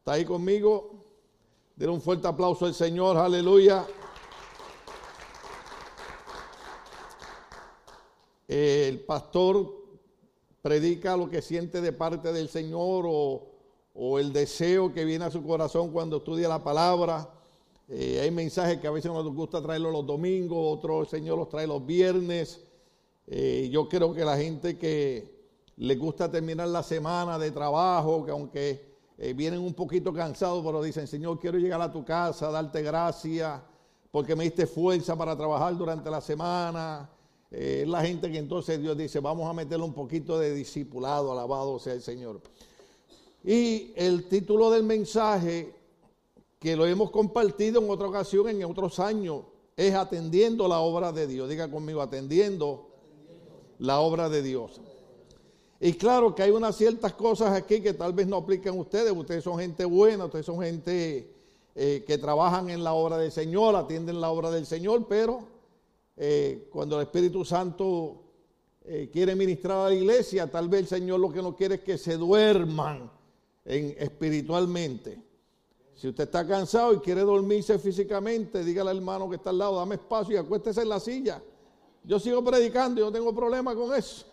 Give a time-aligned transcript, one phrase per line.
[0.00, 1.04] ¿Está ahí conmigo?
[1.76, 3.86] Denle un fuerte aplauso al Señor, aleluya.
[8.48, 9.70] El pastor
[10.62, 15.44] predica lo que siente de parte del Señor o, el deseo que viene a su
[15.44, 17.28] corazón cuando estudia la palabra.
[17.86, 21.50] Eh, hay mensajes que a veces nos gusta traerlos los domingos, otros el Señor los
[21.50, 22.64] trae los viernes.
[23.26, 25.30] Eh, yo creo que la gente que
[25.76, 28.89] le gusta terminar la semana de trabajo, que aunque
[29.22, 33.60] eh, vienen un poquito cansados, pero dicen, Señor, quiero llegar a tu casa, darte gracias,
[34.10, 37.10] porque me diste fuerza para trabajar durante la semana.
[37.50, 41.78] Es la gente que entonces Dios dice, vamos a meterle un poquito de discipulado, alabado
[41.78, 42.40] sea el Señor.
[43.44, 45.74] Y el título del mensaje,
[46.58, 49.42] que lo hemos compartido en otra ocasión, en otros años,
[49.76, 51.46] es atendiendo la obra de Dios.
[51.46, 52.88] Diga conmigo, atendiendo,
[53.78, 54.80] la obra de Dios.
[55.82, 59.10] Y claro que hay unas ciertas cosas aquí que tal vez no aplican ustedes.
[59.12, 61.32] Ustedes son gente buena, ustedes son gente
[61.74, 65.40] eh, que trabajan en la obra del Señor, atienden la obra del Señor, pero
[66.18, 68.24] eh, cuando el Espíritu Santo
[68.84, 71.80] eh, quiere ministrar a la iglesia, tal vez el Señor lo que no quiere es
[71.80, 73.10] que se duerman
[73.64, 75.18] en, espiritualmente.
[75.94, 79.76] Si usted está cansado y quiere dormirse físicamente, dígale al hermano que está al lado,
[79.76, 81.42] dame espacio y acuéstese en la silla.
[82.04, 84.26] Yo sigo predicando y no tengo problema con eso.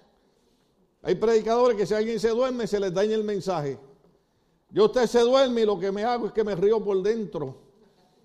[1.08, 3.80] Hay predicadores que si alguien se duerme se les daña el mensaje.
[4.69, 7.55] Yo usted se duerme y lo que me hago es que me río por dentro.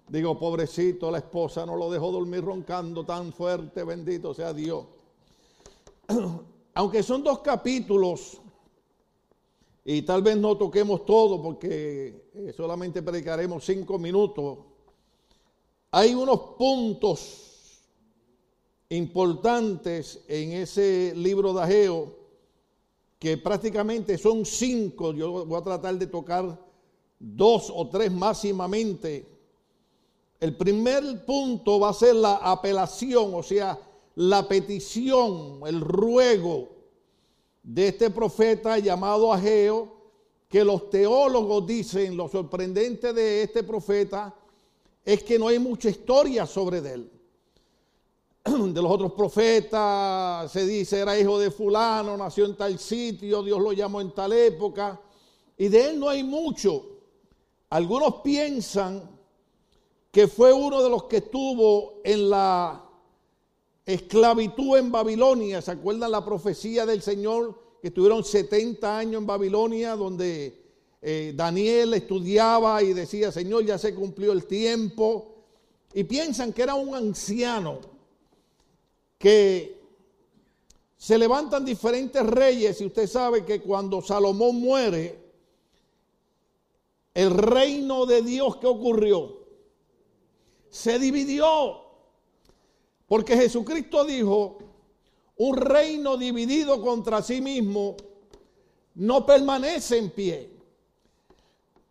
[0.09, 4.85] Digo, pobrecito, la esposa no lo dejó dormir roncando tan fuerte, bendito sea Dios.
[6.75, 8.41] Aunque son dos capítulos,
[9.85, 14.59] y tal vez no toquemos todo porque eh, solamente predicaremos cinco minutos,
[15.93, 17.81] hay unos puntos
[18.89, 22.22] importantes en ese libro de Ageo
[23.23, 26.59] que prácticamente son cinco, yo voy a tratar de tocar
[27.21, 29.25] dos o tres máximamente.
[30.41, 33.79] El primer punto va a ser la apelación, o sea,
[34.17, 36.71] la petición, el ruego
[37.63, 39.87] de este profeta llamado Ageo,
[40.49, 44.35] que los teólogos dicen, lo sorprendente de este profeta
[45.05, 47.12] es que no hay mucha historia sobre él
[48.73, 53.61] de los otros profetas, se dice era hijo de fulano, nació en tal sitio, Dios
[53.61, 55.01] lo llamó en tal época,
[55.57, 56.85] y de él no hay mucho.
[57.71, 59.11] Algunos piensan
[60.11, 62.85] que fue uno de los que estuvo en la
[63.87, 65.63] esclavitud en Babilonia.
[65.63, 70.63] ¿Se acuerdan la profecía del Señor que estuvieron 70 años en Babilonia donde
[71.01, 75.35] eh, Daniel estudiaba y decía, Señor, ya se cumplió el tiempo?
[75.95, 77.92] Y piensan que era un anciano
[79.23, 79.81] que
[80.97, 85.17] se levantan diferentes reyes y usted sabe que cuando Salomón muere,
[87.15, 89.39] el reino de Dios que ocurrió
[90.71, 91.83] se dividió.
[93.07, 94.59] Porque Jesucristo dijo,
[95.37, 97.97] un reino dividido contra sí mismo
[98.97, 100.51] no permanece en pie.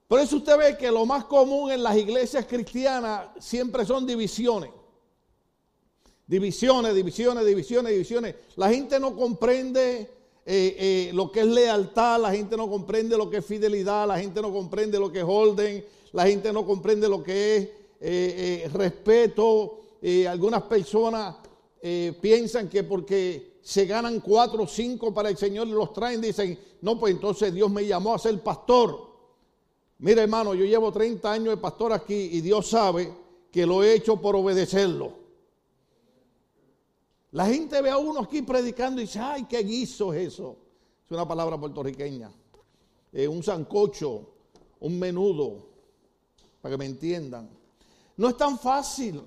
[0.05, 4.80] Por eso usted ve que lo más común en las iglesias cristianas siempre son divisiones.
[6.31, 8.35] Divisiones, divisiones, divisiones, divisiones.
[8.55, 10.07] La gente no comprende eh,
[10.45, 14.41] eh, lo que es lealtad, la gente no comprende lo que es fidelidad, la gente
[14.41, 15.83] no comprende lo que es orden,
[16.13, 19.81] la gente no comprende lo que es eh, respeto.
[20.29, 21.35] algunas personas
[22.21, 26.57] piensan que porque se ganan cuatro o cinco para el Señor y los traen, dicen,
[26.79, 29.05] no, pues entonces Dios me llamó a ser pastor.
[29.97, 33.11] Mira hermano, yo llevo 30 años de pastor aquí y Dios sabe
[33.51, 35.19] que lo he hecho por obedecerlo.
[37.31, 40.57] La gente ve a uno aquí predicando y dice, ay, qué guiso es eso.
[41.05, 42.29] Es una palabra puertorriqueña.
[43.13, 44.29] Eh, un sancocho,
[44.81, 45.65] un menudo,
[46.61, 47.49] para que me entiendan.
[48.17, 49.21] No es tan fácil.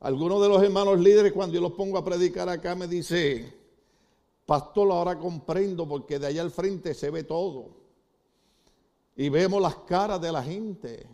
[0.00, 3.54] Algunos de los hermanos líderes, cuando yo los pongo a predicar acá, me dice,
[4.46, 7.82] pastor, ahora comprendo porque de allá al frente se ve todo.
[9.14, 11.06] Y vemos las caras de la gente.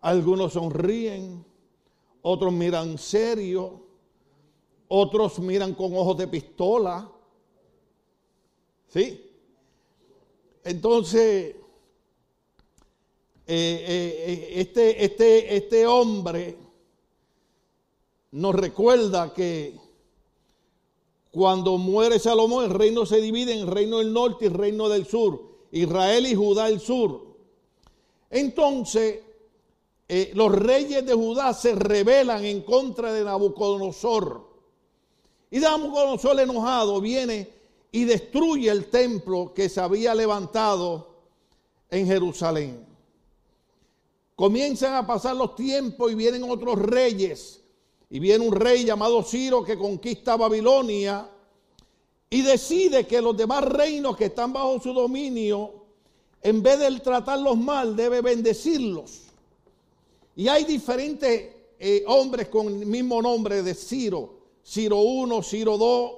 [0.00, 1.44] Algunos sonríen,
[2.22, 3.89] otros miran serio
[4.92, 7.08] otros miran con ojos de pistola.
[8.88, 9.24] ¿Sí?
[10.64, 11.54] Entonces,
[13.46, 16.56] eh, eh, eh, este, este, este hombre
[18.32, 19.78] nos recuerda que
[21.30, 25.40] cuando muere Salomón, el reino se divide en reino del norte y reino del sur,
[25.70, 27.36] Israel y Judá el sur.
[28.28, 29.20] Entonces,
[30.34, 34.49] los reyes de Judá se rebelan en contra de Nabucodonosor.
[35.50, 37.48] Y Nabucodonosor enojado viene
[37.92, 41.08] y destruye el templo que se había levantado
[41.90, 42.86] en Jerusalén.
[44.36, 47.60] Comienzan a pasar los tiempos y vienen otros reyes.
[48.08, 51.28] Y viene un rey llamado Ciro que conquista Babilonia
[52.30, 55.84] y decide que los demás reinos que están bajo su dominio,
[56.42, 59.22] en vez de tratarlos mal, debe bendecirlos.
[60.36, 64.39] Y hay diferentes eh, hombres con el mismo nombre de Ciro,
[64.70, 66.12] Ciro 1, Ciro 2,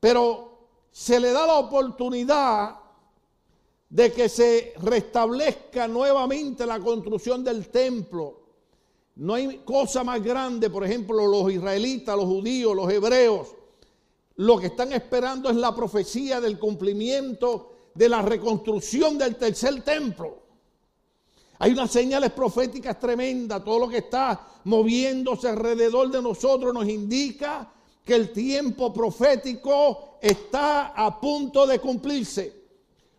[0.00, 0.58] pero
[0.90, 2.80] se le da la oportunidad
[3.88, 8.40] de que se restablezca nuevamente la construcción del templo.
[9.14, 13.54] No hay cosa más grande, por ejemplo, los israelitas, los judíos, los hebreos,
[14.34, 20.43] lo que están esperando es la profecía del cumplimiento de la reconstrucción del tercer templo.
[21.64, 27.72] Hay unas señales proféticas tremendas, todo lo que está moviéndose alrededor de nosotros nos indica
[28.04, 32.52] que el tiempo profético está a punto de cumplirse.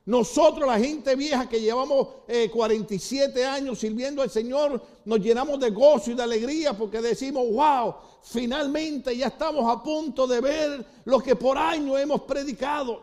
[0.05, 2.07] Nosotros, la gente vieja que llevamos
[2.53, 7.45] 47 eh, años sirviendo al Señor, nos llenamos de gozo y de alegría porque decimos,
[7.51, 13.01] wow, finalmente ya estamos a punto de ver lo que por años hemos predicado.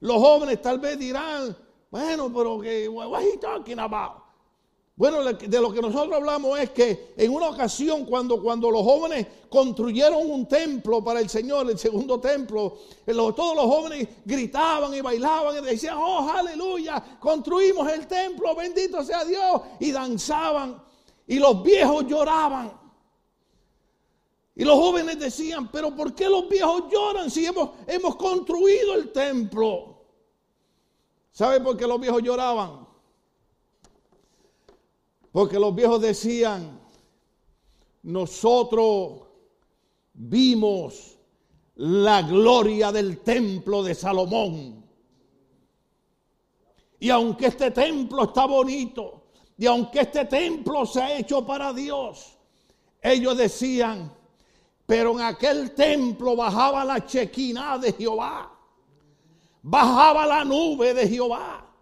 [0.00, 1.56] Los jóvenes tal vez dirán,
[1.90, 4.23] bueno, pero que, what are you talking about?
[4.96, 9.26] Bueno, de lo que nosotros hablamos es que en una ocasión cuando, cuando los jóvenes
[9.48, 15.56] construyeron un templo para el Señor, el segundo templo, todos los jóvenes gritaban y bailaban
[15.58, 20.80] y decían, oh, aleluya, construimos el templo, bendito sea Dios, y danzaban.
[21.26, 22.84] Y los viejos lloraban.
[24.54, 29.10] Y los jóvenes decían, pero ¿por qué los viejos lloran si hemos, hemos construido el
[29.10, 30.04] templo?
[31.32, 32.83] ¿Sabe por qué los viejos lloraban?
[35.34, 36.78] Porque los viejos decían,
[38.04, 39.22] nosotros
[40.12, 41.18] vimos
[41.74, 44.84] la gloria del templo de Salomón.
[47.00, 49.24] Y aunque este templo está bonito,
[49.58, 52.38] y aunque este templo se ha hecho para Dios,
[53.02, 54.12] ellos decían,
[54.86, 58.56] pero en aquel templo bajaba la chequina de Jehová,
[59.62, 61.73] bajaba la nube de Jehová.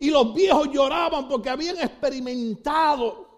[0.00, 3.28] Y los viejos lloraban porque habían experimentado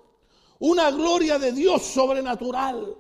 [0.61, 2.97] una gloria de Dios sobrenatural.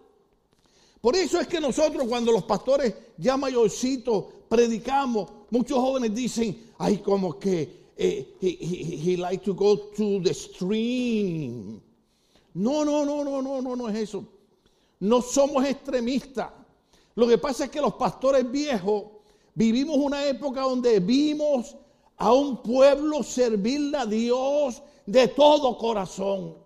[1.00, 6.99] Por eso es que nosotros cuando los pastores ya mayorcitos predicamos, muchos jóvenes dicen, ay,
[6.99, 11.81] como que eh, he, like to go to the stream.
[12.55, 14.25] No, no, no, no, no, no, no es eso.
[14.99, 16.50] No somos extremistas.
[17.14, 19.05] Lo que pasa es que los pastores viejos
[19.55, 21.76] vivimos una época donde vimos
[22.17, 26.56] a un pueblo servirle a Dios de todo corazón.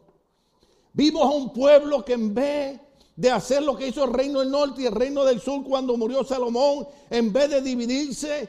[0.92, 2.80] Vimos a un pueblo que en vez
[3.14, 5.96] de hacer lo que hizo el reino del norte y el reino del sur cuando
[5.96, 8.48] murió Salomón, en vez de dividirse,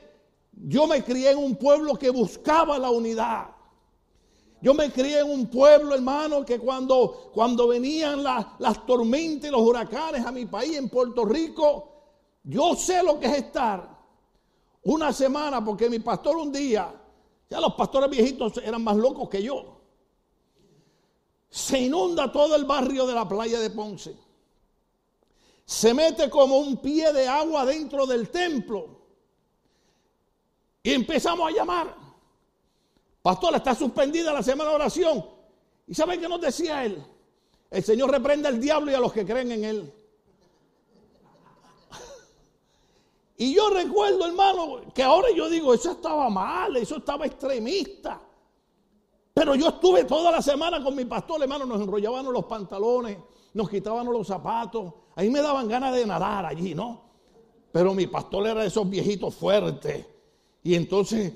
[0.51, 3.47] yo me crié en un pueblo que buscaba la unidad.
[4.61, 9.51] Yo me crié en un pueblo, hermano, que cuando, cuando venían las, las tormentas y
[9.51, 11.91] los huracanes a mi país, en Puerto Rico,
[12.43, 13.96] yo sé lo que es estar
[14.87, 16.93] una semana, porque mi pastor un día,
[17.49, 19.81] ya los pastores viejitos eran más locos que yo.
[21.49, 24.15] Se inunda todo el barrio de la playa de Ponce.
[25.65, 29.01] Se mete como un pie de agua dentro del templo.
[30.81, 31.93] Y empezamos a llamar.
[33.21, 35.25] Pastor, está suspendida la semana de oración.
[35.85, 37.03] ¿Y saben qué nos decía él?
[37.69, 39.93] El Señor reprende al diablo y a los que creen en él.
[43.37, 48.19] Y yo recuerdo, hermano, que ahora yo digo, eso estaba mal, eso estaba extremista.
[49.31, 53.19] Pero yo estuve toda la semana con mi pastor, hermano, nos enrollábamos los pantalones,
[53.53, 54.91] nos quitábamos los zapatos.
[55.15, 57.03] Ahí me daban ganas de nadar allí, ¿no?
[57.71, 60.03] Pero mi pastor era de esos viejitos fuertes.
[60.63, 61.31] Y entonces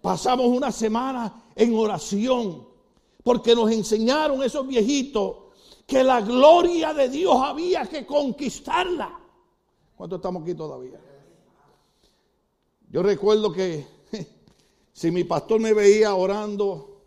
[0.00, 2.66] pasamos una semana en oración,
[3.22, 5.36] porque nos enseñaron esos viejitos
[5.86, 9.20] que la gloria de Dios había que conquistarla.
[9.94, 11.11] ¿Cuánto estamos aquí todavía?
[12.92, 13.86] Yo recuerdo que
[14.92, 17.00] si mi pastor me veía orando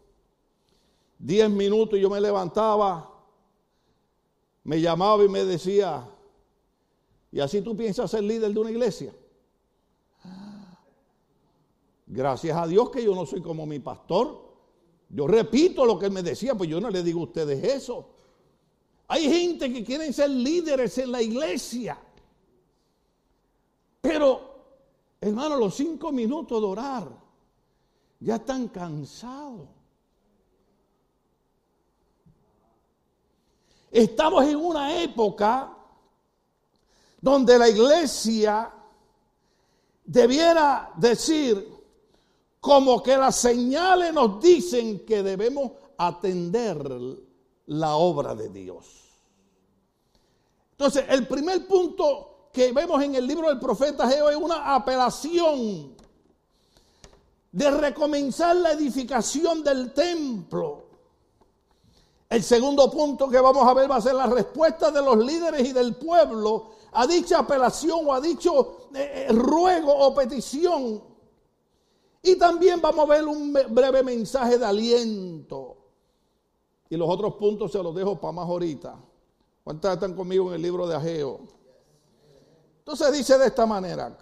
[1.20, 3.24] 10 minutos y yo me levantaba,
[4.64, 6.10] me llamaba y me decía,
[7.32, 9.14] ¿y así tú piensas ser líder de una iglesia?
[12.08, 14.44] Gracias a Dios que yo no soy como mi pastor.
[15.10, 18.10] Yo repito lo que me decía, pues yo no le digo a ustedes eso.
[19.08, 22.00] Hay gente que quieren ser líderes en la iglesia.
[24.02, 24.55] Pero
[25.26, 27.10] Hermano, los cinco minutos de orar
[28.20, 29.68] ya están cansados.
[33.90, 35.76] Estamos en una época
[37.20, 38.72] donde la iglesia
[40.04, 41.74] debiera decir,
[42.60, 46.88] como que las señales nos dicen que debemos atender
[47.66, 48.86] la obra de Dios.
[50.74, 55.94] Entonces, el primer punto que vemos en el libro del profeta Geo es una apelación
[57.52, 60.86] de recomenzar la edificación del templo.
[62.30, 65.68] El segundo punto que vamos a ver va a ser la respuesta de los líderes
[65.68, 71.04] y del pueblo a dicha apelación o a dicho eh, eh, ruego o petición
[72.24, 75.76] y también vamos a ver un breve mensaje de aliento.
[76.90, 78.96] Y los otros puntos se los dejo para más ahorita.
[79.64, 81.42] ¿Cuántas están conmigo en el libro de Ageo?
[82.86, 84.16] Entonces dice de esta manera.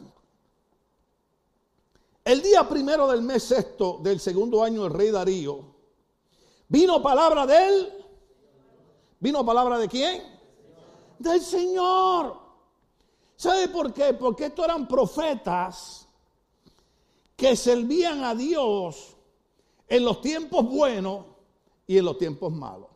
[2.24, 5.66] El día primero del mes sexto del segundo año del rey Darío,
[6.70, 7.94] vino palabra de él.
[9.20, 10.24] ¿Vino palabra de quién?
[11.20, 12.40] Del Señor.
[13.36, 14.14] ¿Sabe por qué?
[14.14, 16.08] Porque estos eran profetas
[17.36, 19.18] que servían a Dios
[19.90, 21.26] en los tiempos buenos
[21.86, 22.93] y en los tiempos malos.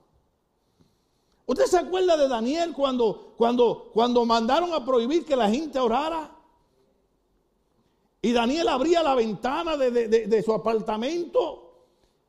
[1.48, 6.30] ¿Usted se acuerda de Daniel cuando, cuando, cuando mandaron a prohibir que la gente orara?
[8.22, 11.64] Y Daniel abría la ventana de, de su apartamento.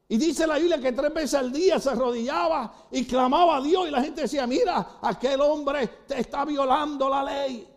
[0.09, 3.89] Y dice la Biblia que tres veces al día se arrodillaba y clamaba a Dios.
[3.89, 7.69] Y la gente decía, mira, aquel hombre te está violando la ley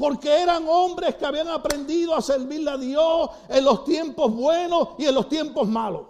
[0.00, 5.04] porque eran hombres que habían aprendido a servirle a Dios en los tiempos buenos y
[5.04, 6.06] en los tiempos malos.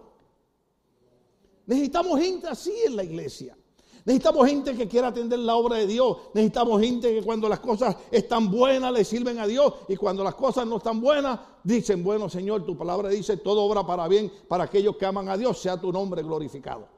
[1.67, 3.57] Necesitamos gente así en la iglesia.
[4.05, 6.17] Necesitamos gente que quiera atender la obra de Dios.
[6.35, 10.35] Necesitamos gente que cuando las cosas están buenas le sirven a Dios y cuando las
[10.35, 14.65] cosas no están buenas dicen, bueno Señor, tu palabra dice, todo obra para bien para
[14.65, 16.89] aquellos que aman a Dios, sea tu nombre glorificado.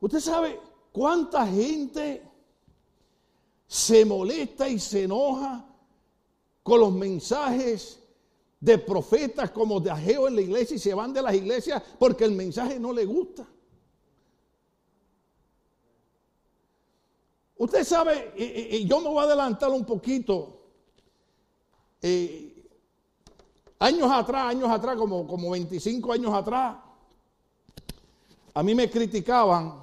[0.00, 0.60] Usted sabe
[0.92, 2.22] cuánta gente
[3.66, 5.66] se molesta y se enoja
[6.62, 8.00] con los mensajes
[8.60, 12.24] de profetas como de Ageo en la iglesia y se van de las iglesias porque
[12.24, 13.46] el mensaje no le gusta.
[17.64, 20.60] Usted sabe, y, yo me voy a adelantar un poquito.
[22.00, 22.68] Eh,
[23.78, 26.76] años atrás, años atrás, como, como 25 años atrás,
[28.54, 29.82] a mí me criticaban.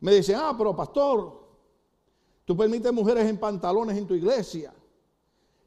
[0.00, 1.38] Me decían, ah, pero pastor,
[2.48, 4.72] Tú permites mujeres en pantalones en tu iglesia.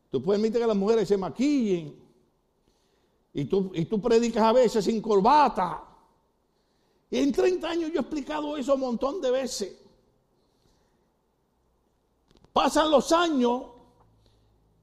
[0.09, 1.95] Tú permites que las mujeres se maquillen.
[3.35, 5.83] Y tú, y tú predicas a veces sin corbata.
[7.11, 9.80] Y en 30 años yo he explicado eso un montón de veces.
[12.53, 13.63] Pasan los años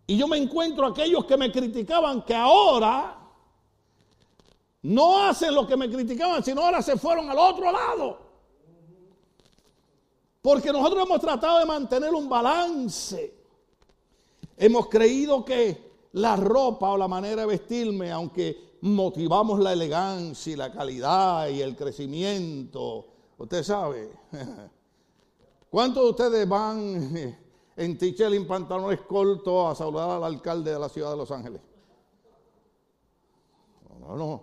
[0.07, 3.19] y yo me encuentro aquellos que me criticaban que ahora
[4.83, 8.19] no hacen lo que me criticaban, sino ahora se fueron al otro lado.
[10.41, 13.35] Porque nosotros hemos tratado de mantener un balance.
[14.57, 20.57] Hemos creído que la ropa o la manera de vestirme, aunque motivamos la elegancia y
[20.57, 23.07] la calidad y el crecimiento,
[23.37, 24.11] usted sabe.
[25.71, 27.48] ¿Cuántos de ustedes van
[27.79, 31.63] en tichel y pantalones cortos a saludar al alcalde de la ciudad de Los Ángeles?
[34.01, 34.43] No, no,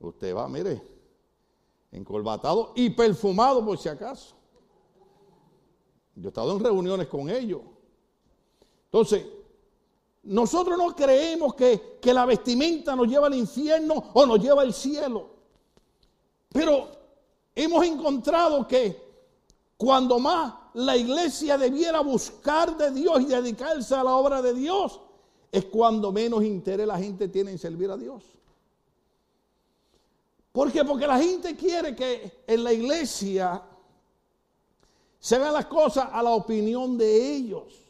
[0.00, 0.82] usted va, mire,
[1.92, 4.34] encolbatado y perfumado por si acaso.
[6.16, 7.60] Yo he estado en reuniones con ellos.
[8.86, 9.26] Entonces,
[10.24, 14.74] nosotros no creemos que, que, la vestimenta nos lleva al infierno o nos lleva al
[14.74, 15.30] cielo.
[16.48, 16.88] Pero
[17.54, 19.00] hemos encontrado que
[19.76, 25.00] cuando más la iglesia debiera buscar de Dios y dedicarse a la obra de Dios,
[25.50, 28.22] es cuando menos interés la gente tiene en servir a Dios.
[30.52, 30.84] ¿Por qué?
[30.84, 33.62] Porque la gente quiere que en la iglesia
[35.18, 37.82] se hagan las cosas a la opinión de ellos.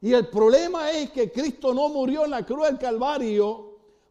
[0.00, 3.65] Y el problema es que Cristo no murió en la cruz del Calvario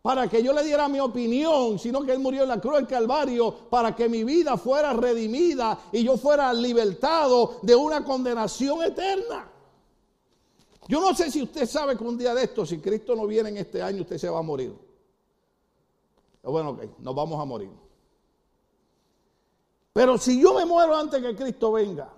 [0.05, 2.85] para que yo le diera mi opinión, sino que Él murió en la cruz del
[2.85, 9.49] Calvario para que mi vida fuera redimida y yo fuera libertado de una condenación eterna.
[10.87, 13.49] Yo no sé si usted sabe que un día de esto, si Cristo no viene
[13.49, 14.75] en este año, usted se va a morir.
[16.43, 17.71] Bueno, ok, nos vamos a morir.
[19.91, 22.13] Pero si yo me muero antes que Cristo venga,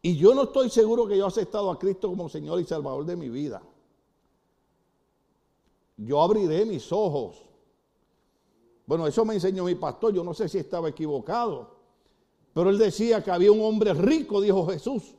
[0.00, 3.04] y yo no estoy seguro que yo he aceptado a Cristo como Señor y Salvador
[3.04, 3.60] de mi vida,
[5.96, 7.44] yo abriré mis ojos.
[8.86, 11.74] Bueno, eso me enseñó mi pastor, yo no sé si estaba equivocado,
[12.52, 15.14] pero él decía que había un hombre rico, dijo Jesús,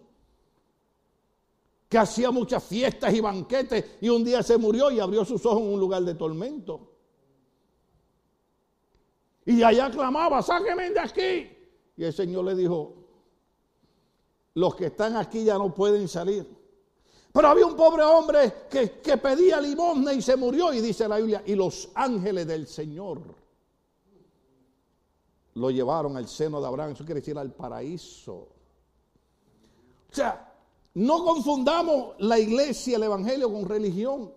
[1.89, 5.61] que hacía muchas fiestas y banquetes y un día se murió y abrió sus ojos
[5.61, 6.91] en un lugar de tormento.
[9.45, 11.57] Y allá clamaba, sáquenme de aquí.
[11.97, 12.95] Y el Señor le dijo,
[14.55, 16.47] los que están aquí ya no pueden salir.
[17.35, 20.71] Pero había un pobre hombre que, que pedía limosna y se murió.
[20.71, 23.19] Y dice la Biblia, y los ángeles del Señor
[25.55, 26.93] lo llevaron al seno de Abraham.
[26.93, 28.35] Eso quiere decir al paraíso.
[30.09, 30.49] O sea,
[30.93, 34.31] no confundamos la iglesia, el evangelio con religión.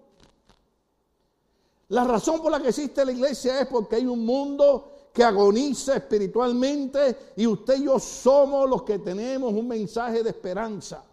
[1.91, 5.95] La razón por la que existe la iglesia es porque hay un mundo que agoniza
[5.95, 11.05] espiritualmente y usted y yo somos los que tenemos un mensaje de esperanza.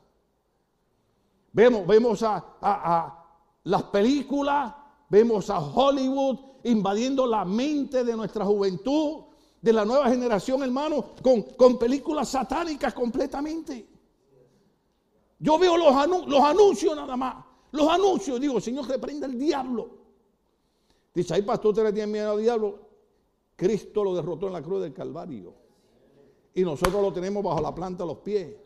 [1.56, 3.24] Vemos, vemos a,
[3.64, 4.76] las películas,
[5.08, 9.24] vemos a Hollywood invadiendo la mente de nuestra juventud,
[9.62, 13.88] de la nueva generación, hermano, con, con películas satánicas completamente.
[15.40, 17.46] Yo veo los, anuncios nada más.
[17.72, 19.92] Los anuncios, digo, Señor, reprenda el diablo.
[21.14, 22.80] Dice, ahí pastor, usted le tiene miedo al diablo.
[23.56, 25.54] Cristo lo derrotó en la cruz del Calvario.
[26.54, 28.65] Y nosotros lo tenemos bajo la planta de los pies.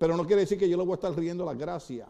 [0.00, 2.08] Pero no quiere decir que yo le voy a estar riendo las gracias.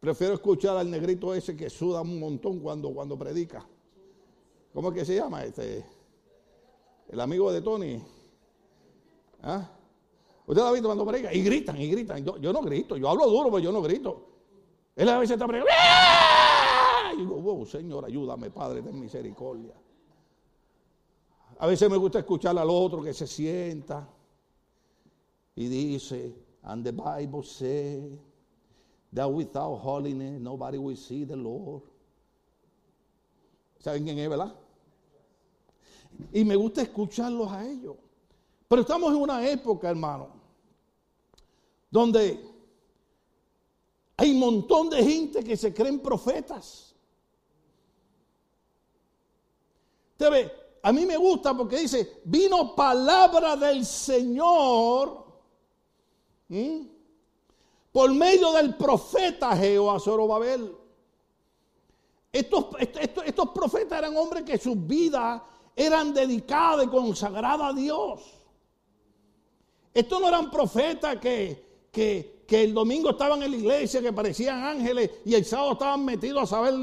[0.00, 3.62] Prefiero escuchar al negrito ese que suda un montón cuando, cuando predica.
[4.72, 5.84] ¿Cómo es que se llama este?
[7.08, 8.02] El amigo de Tony.
[9.42, 9.68] ¿Ah?
[10.46, 12.24] Usted lo ha visto cuando predica y gritan y gritan.
[12.24, 14.28] Yo, no grito, yo hablo duro, pero yo no grito.
[14.96, 15.74] Él a veces está predicando.
[17.12, 19.74] Y digo, wow, Señor, ayúdame, Padre, ten misericordia.
[21.58, 24.08] A veces me gusta escuchar al otro que se sienta
[25.58, 28.12] y dice, and the Bible says
[29.12, 31.82] that without holiness nobody will see the Lord.
[33.80, 34.54] ¿Saben quién es, verdad?
[36.32, 37.96] Y me gusta escucharlos a ellos.
[38.68, 40.28] Pero estamos en una época, hermano,
[41.90, 42.38] donde
[44.16, 46.94] hay un montón de gente que se creen profetas.
[50.12, 50.52] Usted ve,
[50.84, 55.27] a mí me gusta porque dice, vino palabra del Señor
[57.92, 60.74] por medio del profeta Jehová Zorobabel.
[62.32, 65.42] Estos, estos, estos profetas eran hombres que sus vidas
[65.74, 68.22] eran dedicadas y consagradas a Dios.
[69.94, 74.62] Estos no eran profetas que, que, que, el domingo estaban en la iglesia, que parecían
[74.62, 76.74] ángeles, y el sábado estaban metidos a saber.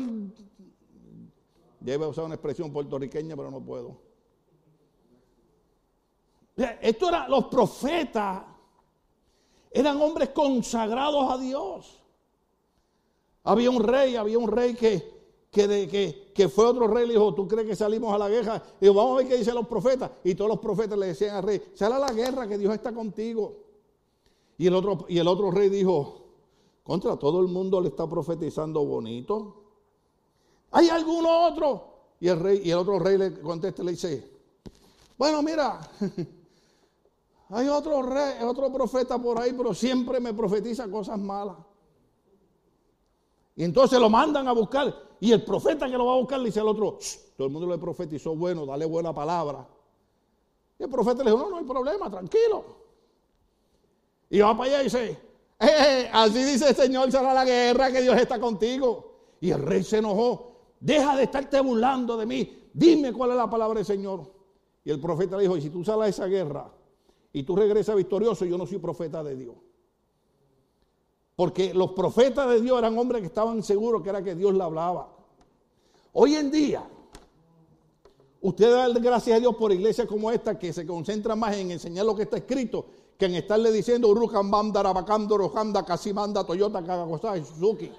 [1.80, 4.02] Debe usar una expresión puertorriqueña, pero no puedo.
[6.82, 8.44] Esto eran los profetas
[9.76, 12.02] eran hombres consagrados a Dios.
[13.44, 15.04] Había un rey, había un rey que,
[15.52, 18.64] que, que, fue otro rey, le dijo, ¿tú crees que salimos a la guerra?
[18.80, 20.12] Y dijo, vamos a ver qué dicen los profetas.
[20.24, 22.94] Y todos los profetas le decían al rey, sal a la guerra, que Dios está
[22.94, 23.54] contigo.
[24.58, 26.22] Y el otro, y el otro rey dijo,
[26.82, 29.62] contra todo el mundo le está profetizando bonito.
[30.72, 31.96] ¿Hay alguno otro?
[32.22, 34.32] Y el rey, y el otro rey le contesta le dice,
[35.18, 35.82] bueno, mira,
[37.50, 41.58] Hay otro rey, otro profeta por ahí, pero siempre me profetiza cosas malas.
[43.56, 44.94] Y entonces lo mandan a buscar.
[45.20, 46.98] Y el profeta que lo va a buscar le dice al otro,
[47.38, 49.68] todo el mundo le profetizó bueno, dale buena palabra.
[50.78, 52.66] Y el profeta le dijo, no, no hay problema, tranquilo.
[54.30, 55.20] Y va para allá y dice, eh,
[55.60, 59.14] eh, así dice el Señor, será la guerra, que Dios está contigo.
[59.40, 63.50] Y el rey se enojó, deja de estarte burlando de mí, dime cuál es la
[63.50, 64.34] palabra del Señor.
[64.84, 66.72] Y el profeta le dijo, y si tú sales a esa guerra,
[67.36, 69.56] y tú regresas victorioso, yo no soy profeta de Dios.
[71.36, 74.64] Porque los profetas de Dios eran hombres que estaban seguros que era que Dios le
[74.64, 75.14] hablaba.
[76.14, 76.88] Hoy en día,
[78.40, 82.06] usted da gracias a Dios por iglesias como esta que se concentra más en enseñar
[82.06, 82.86] lo que está escrito
[83.18, 87.92] que en estarle diciendo Urukan Banda, Rabakam, Dorohanda, Kasimanda, Toyota, Kagakosa, Suzuki.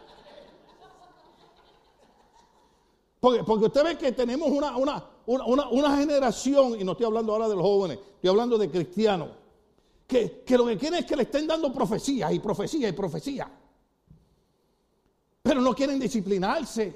[3.21, 7.49] Porque, porque usted ve que tenemos una, una, una, generación, y no estoy hablando ahora
[7.49, 9.31] de los jóvenes, estoy hablando de cristianos,
[10.07, 13.51] que, que lo que quieren es que le estén dando profecía y profecía y profecía.
[15.43, 16.95] Pero no quieren disciplinarse,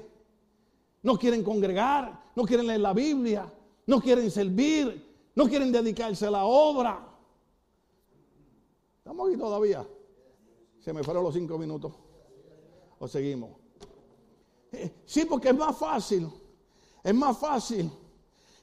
[1.03, 3.51] no quieren congregar, no quieren leer la Biblia,
[3.87, 7.07] no quieren servir, no quieren dedicarse a la obra.
[8.97, 9.85] ¿Estamos aquí todavía?
[10.79, 11.93] Se me fueron los cinco minutos.
[12.99, 13.51] ¿O seguimos?
[14.71, 16.29] Eh, sí, porque es más fácil.
[17.03, 17.91] Es más fácil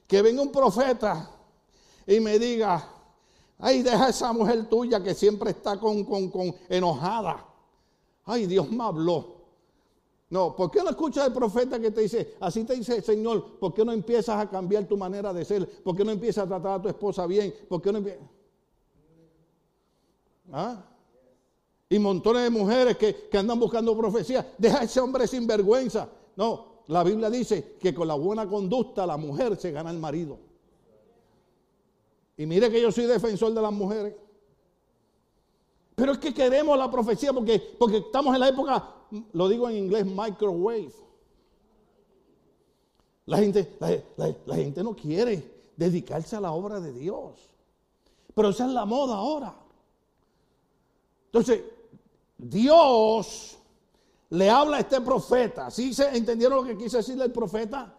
[0.09, 1.29] que venga un profeta
[2.07, 2.83] y me diga,
[3.59, 7.45] ay, deja esa mujer tuya que siempre está con, con, con enojada.
[8.25, 9.35] Ay, Dios me habló.
[10.31, 13.59] No, ¿por qué no escuchas al profeta que te dice, así te dice el Señor,
[13.59, 15.83] ¿por qué no empiezas a cambiar tu manera de ser?
[15.83, 17.53] ¿Por qué no empiezas a tratar a tu esposa bien?
[17.69, 18.27] ¿Por qué no empiezas?
[20.51, 20.85] ¿Ah?
[21.87, 24.55] Y montones de mujeres que, que andan buscando profecía.
[24.57, 26.09] Deja a ese hombre sin vergüenza.
[26.35, 30.39] No, la Biblia dice que con la buena conducta la mujer se gana el marido.
[32.35, 34.15] Y mire que yo soy defensor de las mujeres.
[35.93, 38.91] Pero es que queremos la profecía porque, porque estamos en la época,
[39.33, 40.91] lo digo en inglés, microwave.
[43.27, 43.77] La gente,
[44.17, 45.47] la, gente no quiere
[45.77, 47.51] dedicarse a la obra de Dios.
[48.33, 49.55] Pero esa es la moda ahora.
[51.25, 51.61] Entonces,
[52.35, 53.58] Dios
[54.29, 55.71] le habla a este profeta.
[55.71, 57.95] ¿Sí se entendieron lo que quise decirle el profeta?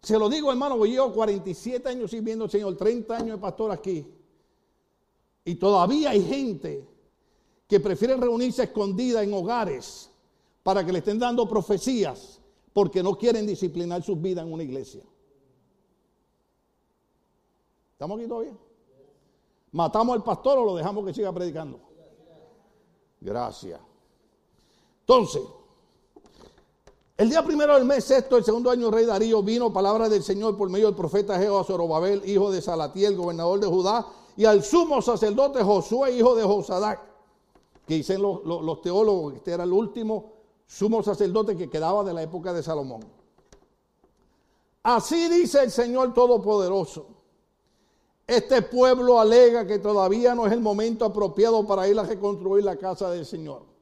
[0.00, 3.72] Se lo digo, hermano, voy yo 47 años sirviendo al Señor, 30 años de pastor
[3.72, 4.06] aquí.
[5.44, 6.88] Y todavía hay gente
[7.66, 10.10] que prefiere reunirse escondida en hogares
[10.62, 12.40] para que le estén dando profecías
[12.72, 15.02] porque no quieren disciplinar sus vidas en una iglesia.
[17.92, 18.56] ¿Estamos aquí todavía?
[19.72, 21.80] ¿Matamos al pastor o lo dejamos que siga predicando?
[23.20, 23.80] Gracias.
[25.08, 25.42] Entonces,
[27.16, 30.56] el día primero del mes sexto, el segundo año, rey Darío vino palabra del Señor
[30.56, 34.04] por medio del profeta Jehová Zorobabel, hijo de Salatiel, gobernador de Judá,
[34.36, 37.00] y al sumo sacerdote Josué, hijo de Josadac,
[37.86, 40.32] que dicen los, los teólogos que este era el último
[40.66, 43.04] sumo sacerdote que quedaba de la época de Salomón.
[44.82, 47.06] Así dice el Señor Todopoderoso.
[48.26, 52.74] Este pueblo alega que todavía no es el momento apropiado para ir a reconstruir la
[52.74, 53.75] casa del Señor.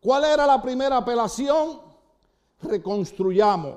[0.00, 1.78] ¿Cuál era la primera apelación?
[2.62, 3.76] Reconstruyamos,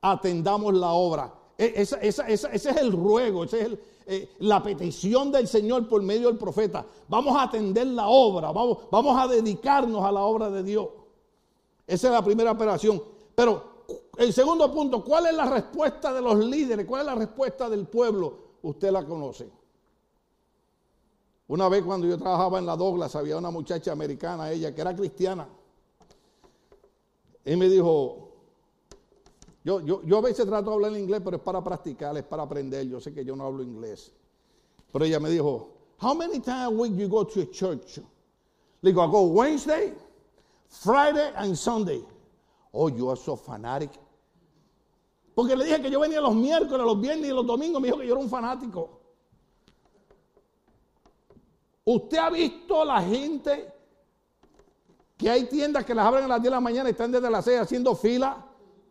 [0.00, 1.34] atendamos la obra.
[1.56, 6.38] E, ese es el ruego, esa es eh, la petición del Señor por medio del
[6.38, 6.84] profeta.
[7.08, 10.88] Vamos a atender la obra, vamos, vamos a dedicarnos a la obra de Dios.
[11.86, 13.02] Esa es la primera apelación.
[13.34, 13.84] Pero
[14.16, 16.86] el segundo punto, ¿cuál es la respuesta de los líderes?
[16.86, 18.38] ¿Cuál es la respuesta del pueblo?
[18.62, 19.50] Usted la conoce.
[21.50, 24.94] Una vez cuando yo trabajaba en la Douglas, había una muchacha americana, ella que era
[24.94, 25.48] cristiana.
[27.44, 28.28] Y me dijo,
[29.64, 32.22] yo, yo, yo a veces trato de hablar en inglés, pero es para practicar, es
[32.22, 32.86] para aprender.
[32.86, 34.12] Yo sé que yo no hablo inglés.
[34.92, 37.98] Pero ella me dijo, How many times a week you go to a church?
[38.80, 39.92] Le digo, I go Wednesday,
[40.68, 42.04] Friday and Sunday.
[42.72, 43.90] Oh, you are so fanatic.
[45.34, 47.82] Porque le dije que yo venía los miércoles, los viernes y los domingos.
[47.82, 48.99] Me dijo que yo era un fanático.
[51.84, 53.72] Usted ha visto la gente
[55.16, 57.30] que hay tiendas que las abren a las 10 de la mañana y están desde
[57.30, 58.46] las 6 haciendo fila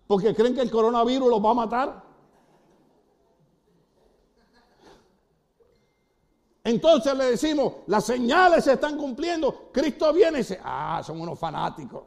[0.06, 2.04] porque creen que el coronavirus los va a matar.
[6.63, 11.39] Entonces le decimos, las señales se están cumpliendo, Cristo viene y dice, ah, son unos
[11.39, 12.04] fanáticos.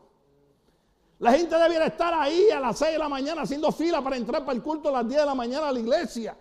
[1.18, 4.44] La gente debiera estar ahí a las 6 de la mañana haciendo fila para entrar
[4.44, 6.36] para el culto a las 10 de la mañana a la iglesia.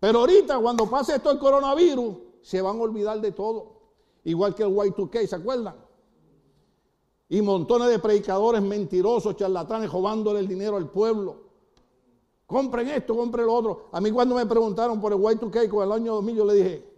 [0.00, 2.16] Pero ahorita cuando pase esto el coronavirus,
[2.48, 3.72] se van a olvidar de todo.
[4.24, 5.76] Igual que el Y2K, ¿se acuerdan?
[7.28, 11.42] Y montones de predicadores mentirosos, charlatanes, robándole el dinero al pueblo.
[12.46, 13.88] Compren esto, compren lo otro.
[13.92, 16.90] A mí cuando me preguntaron por el Y2K con el año 2000, yo le dije,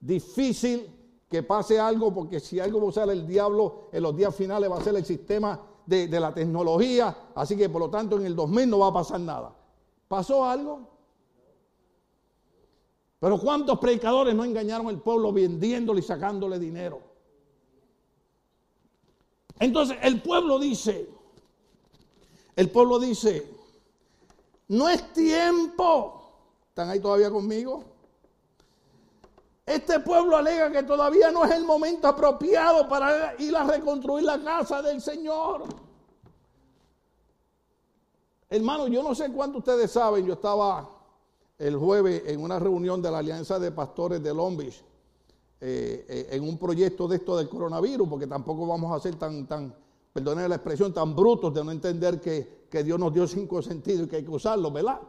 [0.00, 0.92] difícil
[1.28, 4.78] que pase algo, porque si algo va a el diablo en los días finales va
[4.78, 8.34] a ser el sistema de, de la tecnología, así que por lo tanto en el
[8.34, 9.54] 2000 no va a pasar nada.
[10.08, 10.97] ¿Pasó algo?
[13.20, 17.00] Pero ¿cuántos predicadores no engañaron al pueblo vendiéndole y sacándole dinero?
[19.58, 21.08] Entonces el pueblo dice,
[22.54, 23.50] el pueblo dice,
[24.68, 26.14] no es tiempo.
[26.68, 27.82] ¿Están ahí todavía conmigo?
[29.66, 34.42] Este pueblo alega que todavía no es el momento apropiado para ir a reconstruir la
[34.42, 35.64] casa del Señor.
[38.48, 40.97] Hermano, yo no sé cuánto ustedes saben, yo estaba
[41.58, 44.82] el jueves en una reunión de la Alianza de Pastores de Long Beach,
[45.60, 49.46] eh, eh, en un proyecto de esto del coronavirus, porque tampoco vamos a ser tan,
[49.46, 49.74] tan,
[50.12, 54.06] perdone la expresión, tan brutos de no entender que, que Dios nos dio cinco sentidos
[54.06, 55.00] y que hay que usarlos, ¿verdad?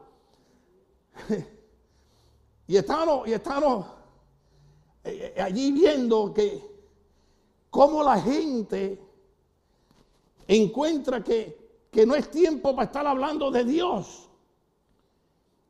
[2.68, 3.86] y estamos, y estamos
[5.04, 6.64] eh, allí viendo que
[7.70, 9.00] cómo la gente
[10.48, 14.29] encuentra que, que no es tiempo para estar hablando de Dios.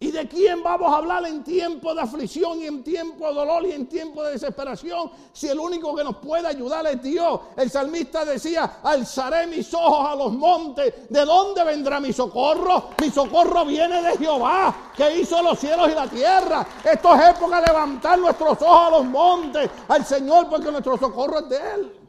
[0.02, 3.66] ¿Y de quién vamos a hablar en tiempo de aflicción y en tiempo de dolor
[3.66, 5.12] y en tiempo de desesperación?
[5.34, 7.42] Si el único que nos puede ayudar es Dios.
[7.58, 11.10] El salmista decía, alzaré mis ojos a los montes.
[11.10, 12.92] ¿De dónde vendrá mi socorro?
[13.02, 16.66] Mi socorro viene de Jehová, que hizo los cielos y la tierra.
[16.82, 21.40] Esto es época de levantar nuestros ojos a los montes, al Señor, porque nuestro socorro
[21.40, 22.00] es de Él.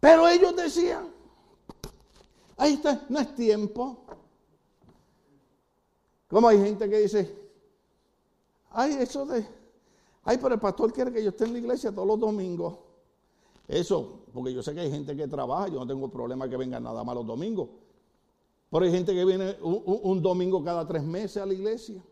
[0.00, 1.08] Pero ellos decían,
[2.58, 4.01] ahí está, no es tiempo.
[6.32, 7.30] Como hay gente que dice,
[8.70, 9.46] ay, eso de,
[10.24, 12.78] ay, pero el pastor quiere que yo esté en la iglesia todos los domingos.
[13.68, 16.84] Eso, porque yo sé que hay gente que trabaja, yo no tengo problema que vengan
[16.84, 17.68] nada más los domingos.
[18.70, 22.02] Pero hay gente que viene un, domingo cada tres meses a la iglesia.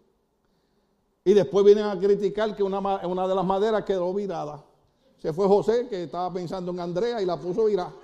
[1.25, 4.63] Y después vienen a criticar que una, de las maderas quedó virada.
[5.17, 7.95] Se fue José, que estaba pensando en Andrea, y la puso virada.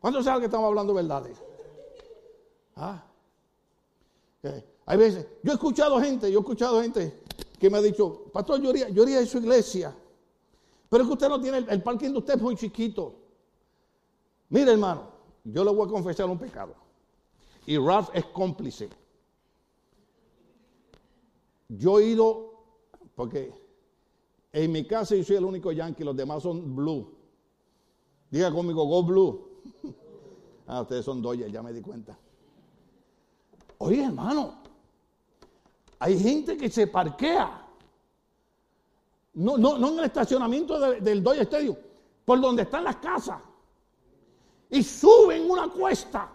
[0.00, 1.40] ¿Cuántos saben que estamos hablando verdades?
[2.74, 3.04] ¿Ah?
[4.86, 7.22] Hay veces, yo he escuchado gente, yo he escuchado gente
[7.58, 9.94] que me ha dicho, pastor, yo iría, yo iría a su iglesia,
[10.88, 13.14] pero es que usted no tiene, el, parking de usted es muy chiquito.
[14.48, 15.10] Mire, hermano,
[15.44, 16.74] yo le voy a confesar un pecado.
[17.66, 18.88] Y Ralph es cómplice.
[21.68, 22.64] Yo he ido,
[23.14, 23.52] porque
[24.52, 27.14] en mi casa yo soy el único yankee, los demás son blue.
[28.30, 29.48] Diga conmigo, go blue.
[30.66, 32.18] ah, ustedes son Dodgers, ya me di cuenta.
[33.82, 34.56] Oye, hermano,
[35.98, 37.66] hay gente que se parquea.
[39.32, 41.76] No, no, no en el estacionamiento del Dodger Stadium,
[42.26, 43.40] por donde están las casas.
[44.68, 46.30] Y suben una cuesta.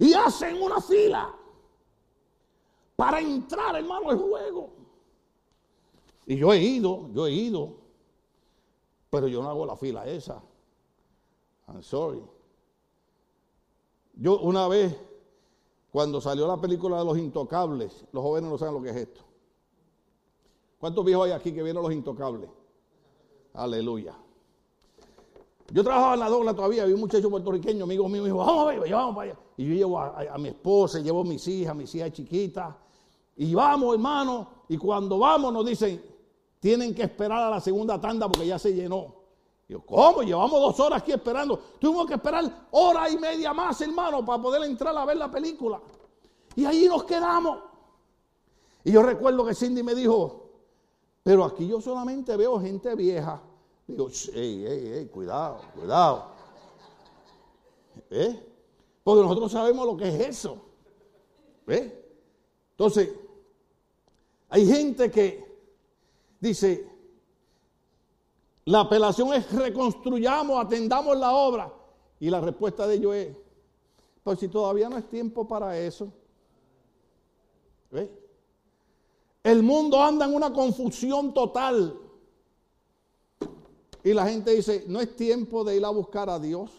[0.00, 1.32] Y hacen una fila
[2.96, 4.70] para entrar, hermano, al juego.
[6.26, 7.76] Y yo he ido, yo he ido,
[9.10, 10.42] pero yo no hago la fila esa.
[11.68, 12.20] I'm sorry.
[14.14, 15.13] Yo una vez
[15.94, 19.20] cuando salió la película de Los Intocables, los jóvenes no saben lo que es esto.
[20.76, 22.50] ¿Cuántos viejos hay aquí que vieron Los Intocables?
[23.52, 24.12] Aleluya.
[25.70, 28.64] Yo trabajaba en la dobla todavía, había un muchacho puertorriqueño, amigo mío, me dijo, vamos,
[28.66, 29.40] baby, vamos para allá.
[29.56, 32.74] Y yo llevo a, mi esposa, llevo a mis hijas, mis hijas chiquitas,
[33.36, 36.02] y vamos, hermano, y cuando vamos nos dicen,
[36.58, 39.14] tienen que esperar a la segunda tanda porque ya se llenó.
[39.68, 40.22] Yo, ¿cómo?
[40.22, 41.58] Llevamos dos horas aquí esperando.
[41.78, 45.80] Tuvimos que esperar hora y media más, hermano, para poder entrar a ver la película.
[46.54, 47.60] Y ahí nos quedamos.
[48.84, 50.50] Y yo recuerdo que Cindy me dijo,
[51.22, 53.40] pero aquí yo solamente veo gente vieja.
[53.86, 56.26] Digo, ey, ey, ey, cuidado, cuidado.
[58.10, 58.46] ¿Eh?
[59.02, 60.58] Porque nosotros sabemos lo que es eso.
[61.66, 62.04] ¿Eh?
[62.72, 63.10] Entonces,
[64.50, 65.44] hay gente que
[66.40, 66.93] dice,
[68.66, 71.72] la apelación es reconstruyamos, atendamos la obra.
[72.18, 73.36] Y la respuesta de ellos es,
[74.22, 76.10] pues si todavía no es tiempo para eso.
[79.42, 82.00] El mundo anda en una confusión total.
[84.02, 86.70] Y la gente dice, no es tiempo de ir a buscar a Dios.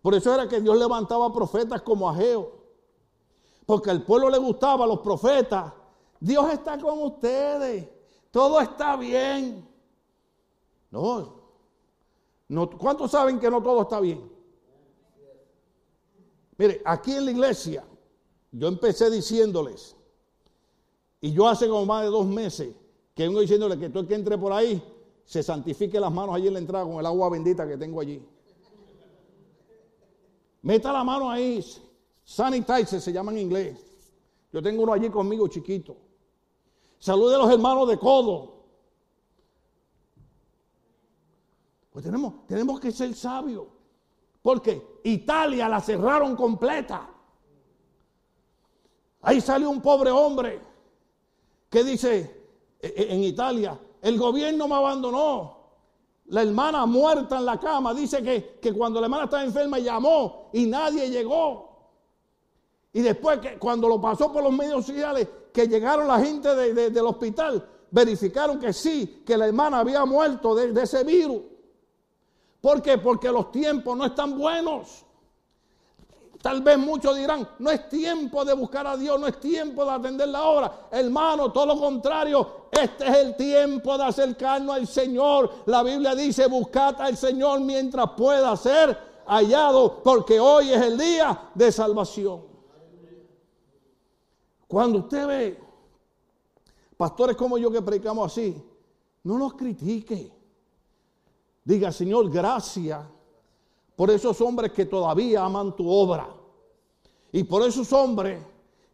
[0.00, 2.62] Por eso era que Dios levantaba profetas como Ageo.
[3.66, 5.72] Porque al pueblo le gustaba a los profetas.
[6.20, 7.88] Dios está con ustedes
[8.32, 9.64] todo está bien.
[10.90, 11.40] No,
[12.78, 14.28] ¿cuántos saben que no todo está bien?
[16.58, 17.84] Mire, aquí en la iglesia,
[18.50, 19.96] yo empecé diciéndoles,
[21.20, 22.74] y yo hace como más de dos meses
[23.14, 24.82] que vengo diciéndoles que todo el que entre por ahí
[25.24, 28.22] se santifique las manos allí en la entrada con el agua bendita que tengo allí.
[30.62, 31.64] Meta la mano ahí,
[32.24, 33.78] sanitizer se llama en inglés.
[34.52, 35.96] Yo tengo uno allí conmigo chiquito.
[37.02, 38.62] Salude a los hermanos de codo.
[41.90, 43.66] Pues tenemos, tenemos que ser sabios.
[44.40, 47.10] Porque Italia la cerraron completa.
[49.22, 50.62] Ahí salió un pobre hombre
[51.68, 52.46] que dice
[52.80, 55.56] e, e, en Italia, el gobierno me abandonó.
[56.26, 60.50] La hermana muerta en la cama dice que, que cuando la hermana estaba enferma llamó
[60.52, 61.68] y nadie llegó.
[62.92, 67.06] Y después que cuando lo pasó por los medios sociales, que llegaron la gente del
[67.06, 71.42] hospital, verificaron que sí, que la hermana había muerto de, ese virus.
[72.60, 72.98] ¿Por qué?
[72.98, 75.04] Porque los tiempos no están buenos.
[76.40, 79.92] Tal vez muchos dirán, no es tiempo de buscar a Dios, no es tiempo de
[79.92, 80.88] atender la obra.
[80.90, 85.52] Hermano, todo lo contrario, este es el tiempo de acercarnos al Señor.
[85.66, 91.50] La Biblia dice, buscad al Señor mientras pueda ser hallado, porque hoy es el día
[91.54, 92.51] de salvación.
[94.72, 95.60] Cuando usted ve
[96.96, 98.56] pastores como yo que predicamos así,
[99.24, 100.32] no los critique.
[101.62, 103.04] Diga, Señor, gracias
[103.94, 106.26] por esos hombres que todavía aman tu obra.
[107.32, 108.42] Y por esos hombres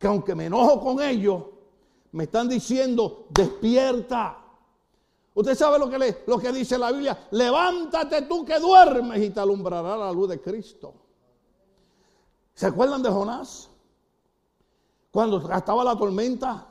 [0.00, 1.44] que aunque me enojo con ellos,
[2.10, 4.36] me están diciendo, despierta.
[5.32, 9.30] Usted sabe lo que, le, lo que dice la Biblia, levántate tú que duermes y
[9.30, 10.92] te alumbrará la luz de Cristo.
[12.52, 13.67] ¿Se acuerdan de Jonás?
[15.18, 16.64] Cuando estaba la tormenta.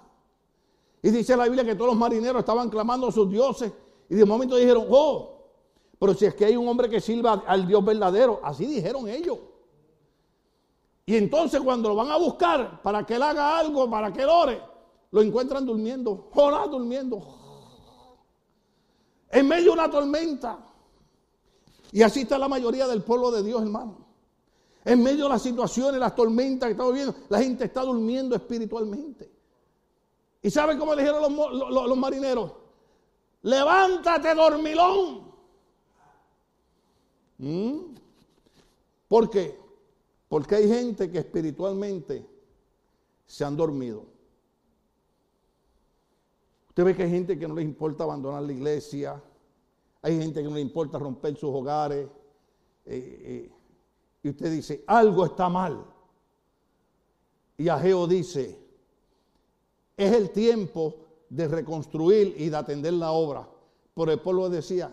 [1.01, 3.73] Y dice la Biblia que todos los marineros estaban clamando a sus dioses.
[4.07, 5.49] Y de momento dijeron, oh,
[5.99, 8.39] pero si es que hay un hombre que sirva al Dios verdadero.
[8.41, 9.37] Así dijeron ellos.
[11.05, 14.29] Y entonces cuando lo van a buscar para que él haga algo, para que él
[14.29, 14.61] ore,
[15.11, 16.29] lo encuentran durmiendo.
[16.33, 17.21] Jonás durmiendo.
[19.29, 20.57] En medio de una tormenta.
[21.91, 24.06] Y así está la mayoría del pueblo de Dios, hermano.
[24.87, 29.29] En medio de las situaciones, las tormentas que estamos viviendo, la gente está durmiendo espiritualmente.
[30.41, 32.53] ¿Y sabe cómo le dijeron los, marineros?
[33.41, 35.29] Levántate, dormilón.
[37.37, 37.79] ¿Mm?
[39.09, 39.59] ¿Por qué?
[40.29, 42.25] Porque hay gente que espiritualmente
[43.25, 44.05] se han dormido.
[46.69, 49.21] Usted ve que hay gente que no les importa abandonar la iglesia,
[50.01, 52.07] hay gente que no le importa romper sus hogares,
[52.85, 53.56] eh, eh,
[54.27, 55.85] y usted dice, algo está mal.
[57.57, 58.59] Y Ageo dice,
[59.95, 60.95] es el tiempo
[61.29, 63.47] de reconstruir y de atender la obra.
[63.95, 64.91] Pero el pueblo decía,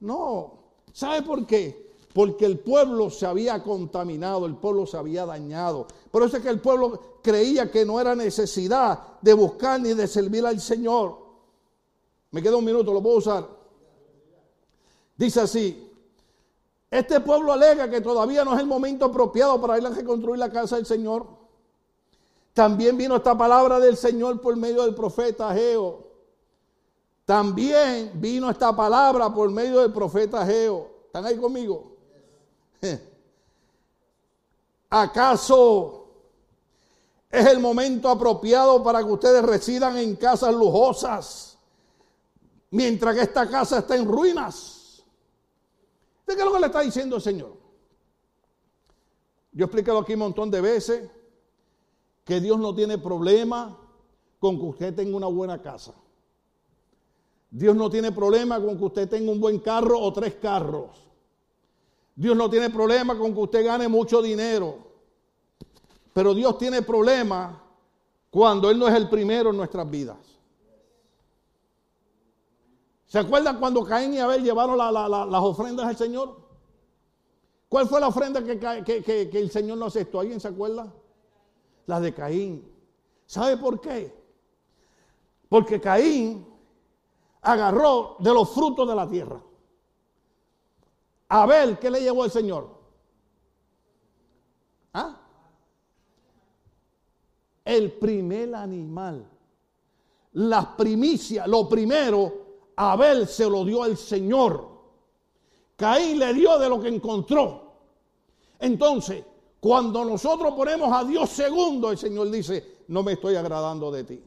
[0.00, 0.54] no,
[0.92, 1.94] ¿sabe por qué?
[2.12, 5.86] Porque el pueblo se había contaminado, el pueblo se había dañado.
[6.10, 10.08] Por eso es que el pueblo creía que no era necesidad de buscar ni de
[10.08, 11.16] servir al Señor.
[12.32, 13.48] Me queda un minuto, lo puedo usar.
[15.16, 15.85] Dice así,
[16.90, 20.50] este pueblo alega que todavía no es el momento apropiado para ir a reconstruir la
[20.50, 21.26] casa del Señor.
[22.54, 26.06] También vino esta palabra del Señor por medio del profeta Geo.
[27.24, 30.88] También vino esta palabra por medio del profeta Geo.
[31.06, 31.96] ¿Están ahí conmigo?
[34.90, 36.06] ¿Acaso
[37.30, 41.58] es el momento apropiado para que ustedes residan en casas lujosas
[42.70, 44.75] mientras que esta casa está en ruinas?
[46.26, 47.56] ¿De qué es lo que le está diciendo el Señor?
[49.52, 51.10] Yo he explicado aquí un montón de veces
[52.24, 53.78] que Dios no tiene problema
[54.38, 55.94] con que usted tenga una buena casa.
[57.48, 60.90] Dios no tiene problema con que usted tenga un buen carro o tres carros.
[62.14, 64.78] Dios no tiene problema con que usted gane mucho dinero.
[66.12, 67.62] Pero Dios tiene problema
[68.30, 70.18] cuando Él no es el primero en nuestras vidas.
[73.06, 76.36] ¿Se acuerdan cuando Caín y Abel llevaron las ofrendas al Señor?
[77.68, 80.20] ¿Cuál fue la ofrenda que, el Señor no aceptó?
[80.20, 80.92] ¿Alguien se acuerda?
[81.86, 82.68] la de Caín.
[83.26, 84.14] ¿Sabe por qué?
[85.48, 86.46] Porque Caín
[87.42, 89.40] agarró de los frutos de la tierra.
[91.28, 92.68] Abel, ¿qué le llevó el Señor?
[94.92, 95.20] ¿Ah?
[97.64, 99.28] El primer animal.
[100.32, 102.45] Las primicias, lo primero,
[102.76, 104.68] Abel se lo dio al Señor.
[105.76, 107.62] Caín le dio de lo que encontró.
[108.58, 109.24] Entonces,
[109.60, 114.22] cuando nosotros ponemos a Dios segundo, el Señor dice, no me estoy agradando de ti.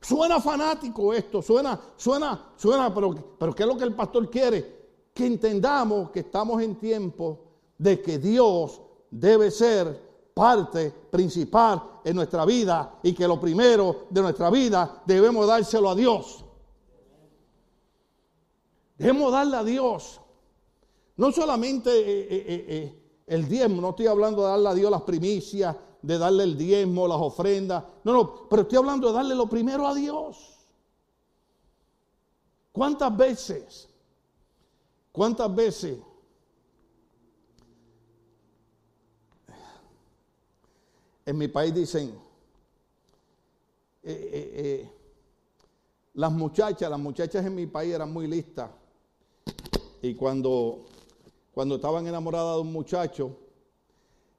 [0.00, 4.76] Suena fanático esto, suena, suena, suena, pero, pero ¿qué es lo que el pastor quiere?
[5.12, 7.40] Que entendamos que estamos en tiempo
[7.78, 8.80] de que Dios
[9.10, 15.46] debe ser parte principal en nuestra vida y que lo primero de nuestra vida debemos
[15.46, 16.45] dárselo a Dios.
[18.98, 20.20] Debemos darle a Dios.
[21.16, 25.02] No solamente eh, eh, eh, el diezmo, no estoy hablando de darle a Dios las
[25.02, 27.84] primicias, de darle el diezmo, las ofrendas.
[28.04, 30.54] No, no, pero estoy hablando de darle lo primero a Dios.
[32.72, 33.88] ¿Cuántas veces?
[35.12, 35.98] ¿Cuántas veces?
[41.24, 42.16] En mi país dicen,
[46.14, 48.70] las muchachas, las muchachas en mi país eran muy listas.
[50.06, 50.84] Y cuando
[51.52, 53.34] cuando estaban enamoradas de un muchacho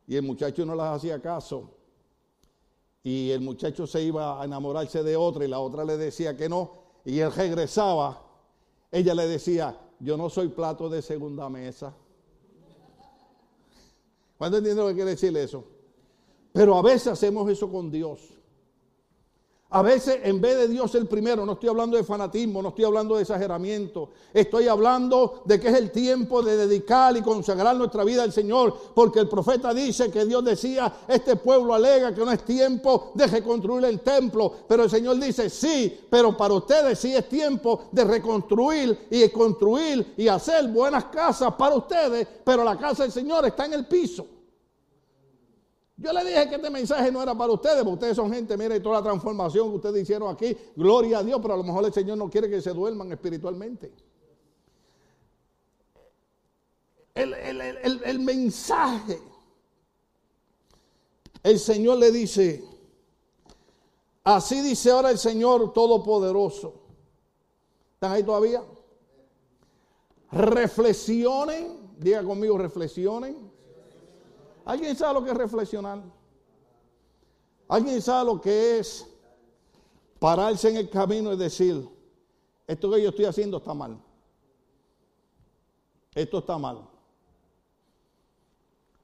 [0.08, 1.72] y el muchacho no las hacía caso
[3.04, 6.48] y el muchacho se iba a enamorarse de otra y la otra le decía que
[6.48, 8.22] no y él regresaba,
[8.92, 11.94] ella le decía, yo no soy plato de segunda mesa.
[14.38, 15.64] ¿Cuándo entiende lo que quiere decir eso?
[16.54, 18.37] Pero a veces hacemos eso con Dios.
[19.70, 22.86] A veces en vez de Dios el primero, no estoy hablando de fanatismo, no estoy
[22.86, 28.06] hablando de exageramiento, estoy hablando de que es el tiempo de dedicar y consagrar nuestra
[28.06, 32.32] vida al Señor, porque el profeta dice que Dios decía, este pueblo alega que no
[32.32, 37.14] es tiempo de reconstruir el templo, pero el Señor dice, sí, pero para ustedes sí
[37.14, 43.04] es tiempo de reconstruir y construir y hacer buenas casas para ustedes, pero la casa
[43.04, 44.37] del Señor está en el piso.
[46.00, 48.80] Yo le dije que este mensaje no era para ustedes, porque ustedes son gente, mire,
[48.80, 51.94] toda la transformación que ustedes hicieron aquí, gloria a Dios, pero a lo mejor el
[51.94, 53.92] Señor no quiere que se duerman espiritualmente.
[57.16, 59.20] El, el mensaje,
[61.42, 62.64] el Señor le dice,
[64.24, 66.76] así dice ahora el Señor Todopoderoso.
[67.96, 68.64] ¿Están ahí todavía?
[70.32, 73.47] Reflexionen, diga conmigo, reflexionen
[74.68, 76.04] ¿Alguien sabe lo que es reflexionar?
[77.70, 79.08] ¿Alguien sabe lo que es
[80.20, 81.88] pararse en el camino y decir,
[82.68, 83.98] esto que yo estoy haciendo está mal?
[86.14, 86.86] Esto está mal.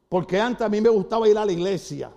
[0.10, 2.12] Porque antes a mí me gustaba ir a la iglesia.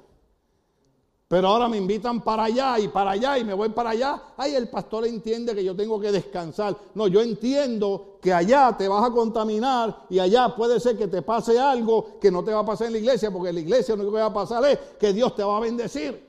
[1.28, 4.22] Pero ahora me invitan para allá y para allá y me voy para allá.
[4.36, 6.76] Ay, el pastor entiende que yo tengo que descansar.
[6.94, 11.22] No, yo entiendo que allá te vas a contaminar y allá puede ser que te
[11.22, 13.96] pase algo que no te va a pasar en la iglesia, porque en la iglesia
[13.96, 16.24] lo único que va a pasar es que Dios te va a bendecir.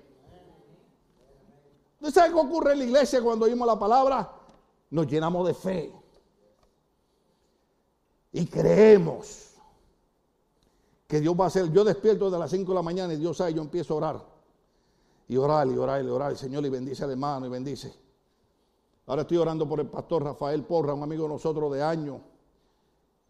[2.00, 4.32] ¿Usted sabe qué ocurre en la iglesia cuando oímos la palabra?
[4.90, 5.94] Nos llenamos de fe.
[8.32, 9.52] Y creemos
[11.08, 11.72] que Dios va a hacer.
[11.72, 14.37] Yo despierto de las 5 de la mañana y Dios sabe, yo empiezo a orar
[15.28, 17.94] y orar y orar y Señor y bendice al hermano y bendice.
[19.08, 22.20] Ahora estoy orando por el pastor Rafael Porra, un amigo de nosotros de años.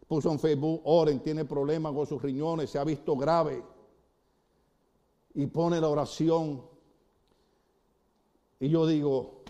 [0.06, 3.62] Puso en Facebook, oren, tiene problemas con sus riñones, se ha visto grave.
[5.34, 6.62] Y pone la oración.
[8.58, 9.42] Y yo digo,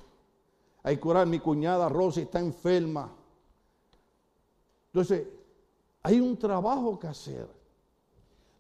[0.83, 3.15] hay que orar, mi cuñada Rosy está enferma.
[4.87, 5.29] Entonces,
[6.03, 7.49] hay un trabajo que hacer.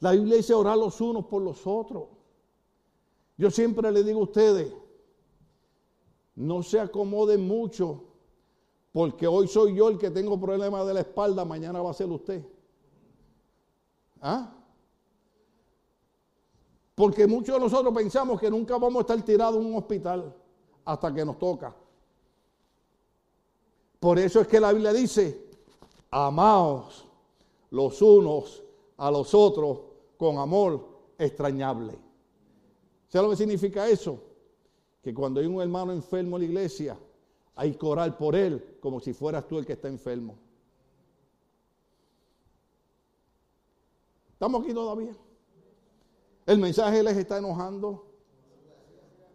[0.00, 2.17] La Biblia dice orar los unos por los otros.
[3.38, 4.72] Yo siempre le digo a ustedes,
[6.34, 8.02] no se acomoden mucho,
[8.92, 12.08] porque hoy soy yo el que tengo problemas de la espalda, mañana va a ser
[12.08, 12.44] usted.
[14.20, 14.52] ¿Ah?
[16.96, 20.34] Porque muchos de nosotros pensamos que nunca vamos a estar tirados en un hospital
[20.84, 21.74] hasta que nos toca.
[24.00, 25.48] Por eso es que la Biblia dice,
[26.10, 27.06] amaos
[27.70, 28.64] los unos
[28.96, 29.78] a los otros
[30.16, 32.07] con amor extrañable.
[33.08, 34.22] ¿Sabes lo que significa eso?
[35.02, 36.98] Que cuando hay un hermano enfermo en la iglesia,
[37.54, 40.36] hay que orar por él como si fueras tú el que está enfermo.
[44.32, 45.16] ¿Estamos aquí todavía?
[46.46, 48.04] El mensaje les está enojando.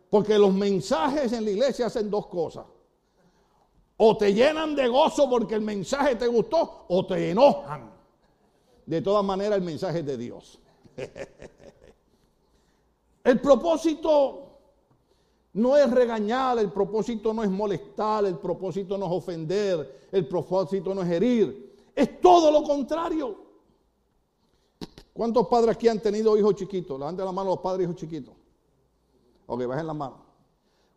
[0.09, 2.65] Porque los mensajes en la iglesia hacen dos cosas.
[3.97, 7.91] O te llenan de gozo porque el mensaje te gustó, o te enojan.
[8.85, 10.59] De todas maneras, el mensaje es de Dios.
[13.23, 14.43] El propósito
[15.53, 20.93] no es regañar, el propósito no es molestar, el propósito no es ofender, el propósito
[20.93, 21.91] no es herir.
[21.95, 23.37] Es todo lo contrario.
[25.13, 26.97] ¿Cuántos padres aquí han tenido hijos chiquitos?
[26.97, 28.33] Levanten la mano los padres hijos chiquitos.
[29.45, 30.17] Ok, bajen la mano.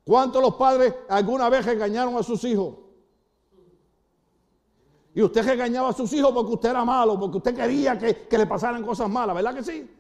[0.05, 2.77] ¿Cuántos los padres alguna vez regañaron a sus hijos?
[5.14, 8.39] Y usted regañaba a sus hijos porque usted era malo, porque usted quería que, que
[8.39, 9.91] le pasaran cosas malas, ¿verdad que sí?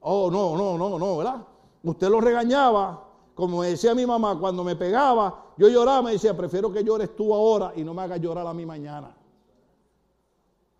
[0.00, 1.46] Oh, no, no, no, no, ¿verdad?
[1.84, 6.72] Usted lo regañaba, como decía mi mamá, cuando me pegaba, yo lloraba, me decía, prefiero
[6.72, 9.14] que llores tú ahora y no me hagas llorar a mí mañana.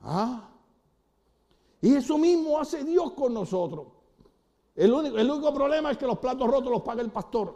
[0.03, 0.49] ¿Ah?
[1.81, 3.87] Y eso mismo hace Dios con nosotros.
[4.75, 7.55] El único, el único problema es que los platos rotos los paga el pastor.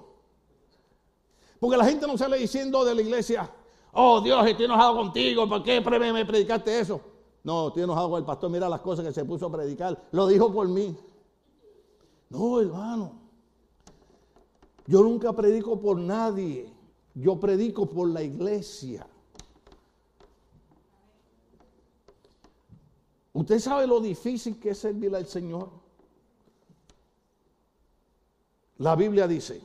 [1.58, 3.50] Porque la gente no sale diciendo de la iglesia,
[3.92, 7.00] oh Dios, estoy enojado contigo, ¿por qué me predicaste eso?
[7.42, 10.26] No, estoy enojado con el pastor, mira las cosas que se puso a predicar, lo
[10.26, 10.96] dijo por mí.
[12.30, 13.27] No, hermano.
[14.88, 16.72] Yo nunca predico por nadie,
[17.14, 19.06] yo predico por la iglesia.
[23.34, 25.68] ¿Usted sabe lo difícil que es servir al Señor?
[28.78, 29.60] La Biblia dice,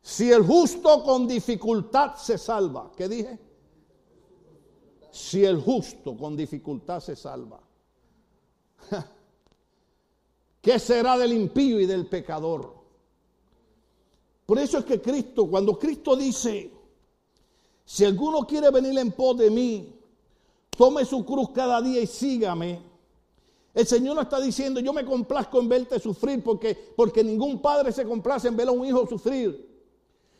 [0.00, 3.38] si el justo con dificultad se salva, ¿qué dije?
[5.10, 7.60] Si el justo con dificultad se salva,
[10.62, 12.75] ¿qué será del impío y del pecador?
[14.46, 16.70] Por eso es que Cristo, cuando Cristo dice,
[17.84, 19.92] si alguno quiere venir en pos de mí,
[20.70, 22.80] tome su cruz cada día y sígame.
[23.74, 27.92] El Señor no está diciendo, yo me complazco en verte sufrir, porque, porque ningún padre
[27.92, 29.75] se complace en ver a un hijo sufrir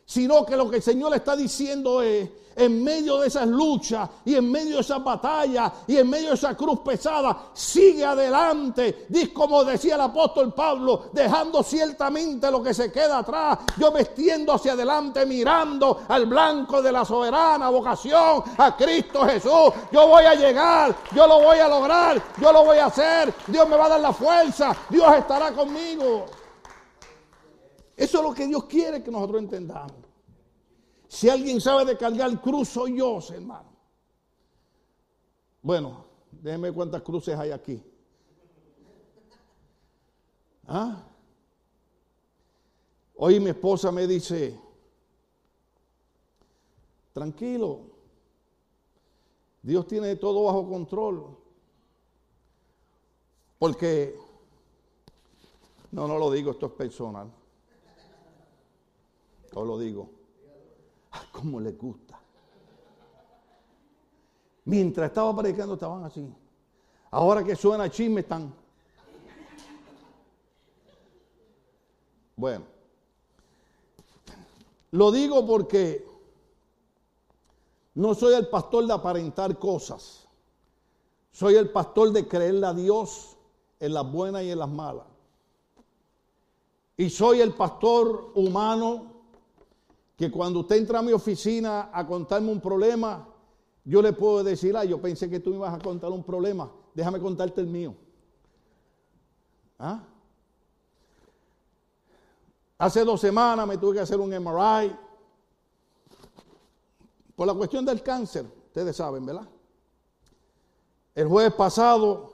[0.07, 4.35] sino que lo que el Señor está diciendo es, en medio de esas luchas y
[4.35, 9.07] en medio de esas batallas y en medio de esa cruz pesada, sigue adelante.
[9.35, 14.73] Como decía el apóstol Pablo, dejando ciertamente lo que se queda atrás, yo vestiendo hacia
[14.73, 19.73] adelante, mirando al blanco de la soberana vocación, a Cristo Jesús.
[19.93, 23.69] Yo voy a llegar, yo lo voy a lograr, yo lo voy a hacer, Dios
[23.69, 26.25] me va a dar la fuerza, Dios estará conmigo.
[27.97, 29.97] Eso es lo que Dios quiere que nosotros entendamos.
[31.09, 33.71] Si alguien sabe de cargar cruz, soy yo, hermano.
[35.63, 37.83] Bueno, déjenme cuántas cruces hay aquí.
[40.69, 41.03] ¿Ah?
[43.17, 44.61] Hoy mi esposa me dice,
[47.13, 47.81] tranquilo,
[49.63, 51.37] Dios tiene todo bajo control.
[53.59, 54.19] Porque,
[55.93, 57.33] no, no lo digo, esto es personal.
[59.65, 60.11] Lo digo.
[61.33, 62.21] ¿Cómo les gusta?
[64.65, 66.29] Mientras estaba predicando estaban así.
[67.11, 68.53] Ahora que suena chisme están.
[72.35, 72.67] Bueno,
[74.91, 76.07] lo digo porque
[77.95, 80.27] no soy el pastor de aparentar cosas.
[81.33, 83.37] Soy el pastor de creerle a Dios
[83.81, 85.07] en las buenas y en las malas.
[86.99, 89.16] Y soy el pastor humano
[90.17, 93.29] que cuando usted entra a mi oficina a contarme un problema,
[93.85, 96.71] yo le puedo decir, ah, yo pensé que tú me ibas a contar un problema,
[96.95, 97.95] déjame contarte el mío.
[99.79, 100.03] ¿Ah?
[102.79, 104.97] Hace dos semanas me tuve que hacer un MRI
[107.35, 109.47] por la cuestión del cáncer, ustedes saben, ¿verdad?
[111.15, 112.33] El jueves pasado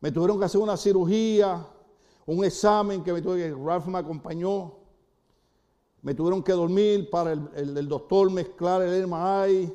[0.00, 1.66] me tuvieron que hacer una cirugía,
[2.26, 4.75] un examen que me tuve que, Ralph me acompañó.
[6.06, 9.72] Me tuvieron que dormir para el, doctor mezclar el MRI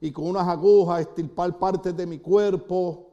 [0.00, 3.08] y con unas agujas estirpar partes de mi cuerpo.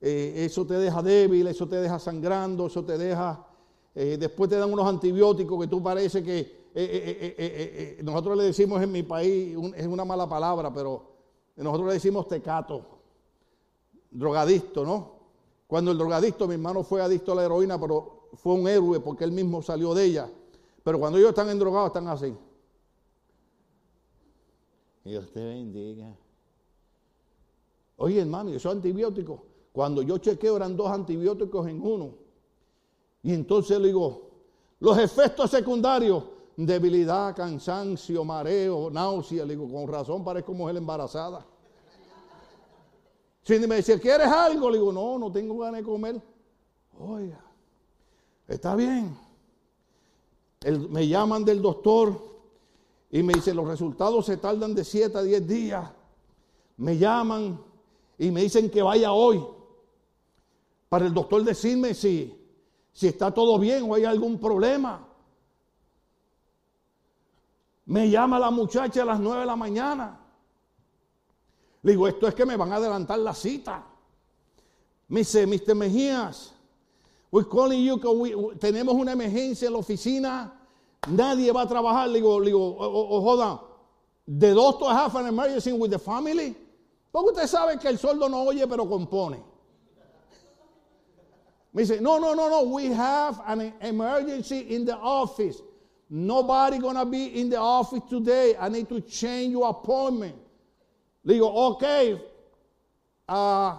[0.00, 3.46] Eh, eso te deja débil, eso te deja sangrando, eso te deja...
[3.94, 8.90] Eh, después te dan unos antibióticos que tú parece que eh, nosotros le decimos en
[8.90, 11.02] mi país, es una mala palabra, pero
[11.54, 12.80] nosotros le decimos tecato,
[14.10, 15.12] drogadicto, ¿no?
[15.66, 19.24] Cuando el drogadicto, mi hermano fue adicto a la heroína, pero fue un héroe porque
[19.24, 20.30] él mismo salió de ella.
[20.84, 22.36] Pero cuando ellos están endrogados, están así.
[25.02, 26.14] Dios te bendiga.
[27.96, 29.40] Oye, hermano, esos antibióticos,
[29.72, 32.14] cuando yo chequeo eran dos antibióticos en uno.
[33.22, 34.30] Y entonces le digo,
[34.80, 36.24] los efectos secundarios,
[36.56, 39.44] debilidad, cansancio, mareo, náusea.
[39.44, 41.46] Le digo, con razón parezco mujer embarazada.
[43.42, 44.70] Si me dice, ¿quieres algo?
[44.70, 46.22] Le digo, no, no tengo ganas de comer.
[46.98, 47.40] Oiga,
[48.48, 49.23] está bien.
[50.72, 52.34] Me llaman del doctor
[53.10, 55.90] y me dice, los resultados se tardan de 7 a 10 días.
[56.76, 57.60] Me llaman
[58.18, 59.44] y me dicen que vaya hoy
[60.88, 62.32] para el doctor decirme si,
[62.92, 65.06] si está todo bien o hay algún problema.
[67.86, 70.20] Me llama la muchacha a las 9 de la mañana.
[71.82, 73.84] Le digo, esto es que me van a adelantar la cita.
[75.08, 75.74] Me dice, Mr.
[75.74, 76.53] Mejías,
[77.34, 77.98] we're calling you,
[78.60, 80.52] tenemos una emergencia en la oficina,
[81.08, 82.06] nadie va a trabajar.
[82.06, 83.60] Le digo, le digo, oh, hold on,
[84.28, 86.54] the doctor have an emergency with the family.
[87.12, 89.42] Porque usted sabe que el sordo no oye, pero compone.
[91.72, 95.60] Me dice, no, no, no, no, we have an emergency in the office.
[96.08, 98.54] Nobody gonna be in the office today.
[98.56, 100.36] I need to change your appointment.
[101.24, 102.16] Le digo, okay.
[103.28, 103.78] Uh,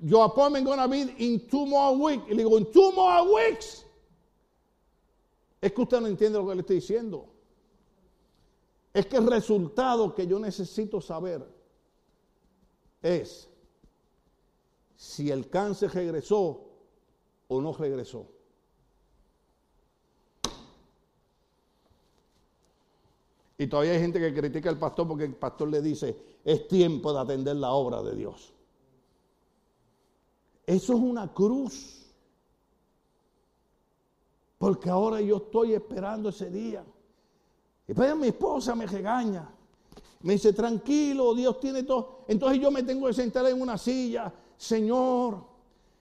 [0.00, 2.24] your appointment gonna be in two more weeks.
[2.28, 3.84] Le digo, in two more weeks.
[5.60, 7.26] Es que usted no entiende lo que le estoy diciendo.
[8.94, 11.44] Es que el resultado que yo necesito saber
[13.02, 13.48] es
[14.96, 16.64] si el cáncer regresó
[17.48, 18.26] o no regresó.
[23.58, 27.12] Y todavía hay gente que critica al pastor porque el pastor le dice, es tiempo
[27.12, 28.52] de atender la obra de Dios.
[30.68, 32.04] Eso es una cruz.
[34.58, 36.84] Porque ahora yo estoy esperando ese día.
[37.86, 39.48] Y pues mi esposa me regaña.
[40.20, 42.24] Me dice, tranquilo, Dios tiene todo.
[42.28, 44.30] Entonces yo me tengo que sentar en una silla.
[44.58, 45.42] Señor,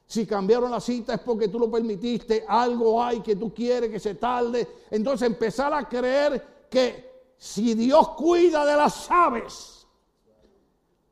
[0.05, 2.43] si cambiaron la cita es porque tú lo permitiste.
[2.45, 4.67] Algo hay que tú quieres que se tarde.
[4.91, 9.87] Entonces empezar a creer que si Dios cuida de las aves,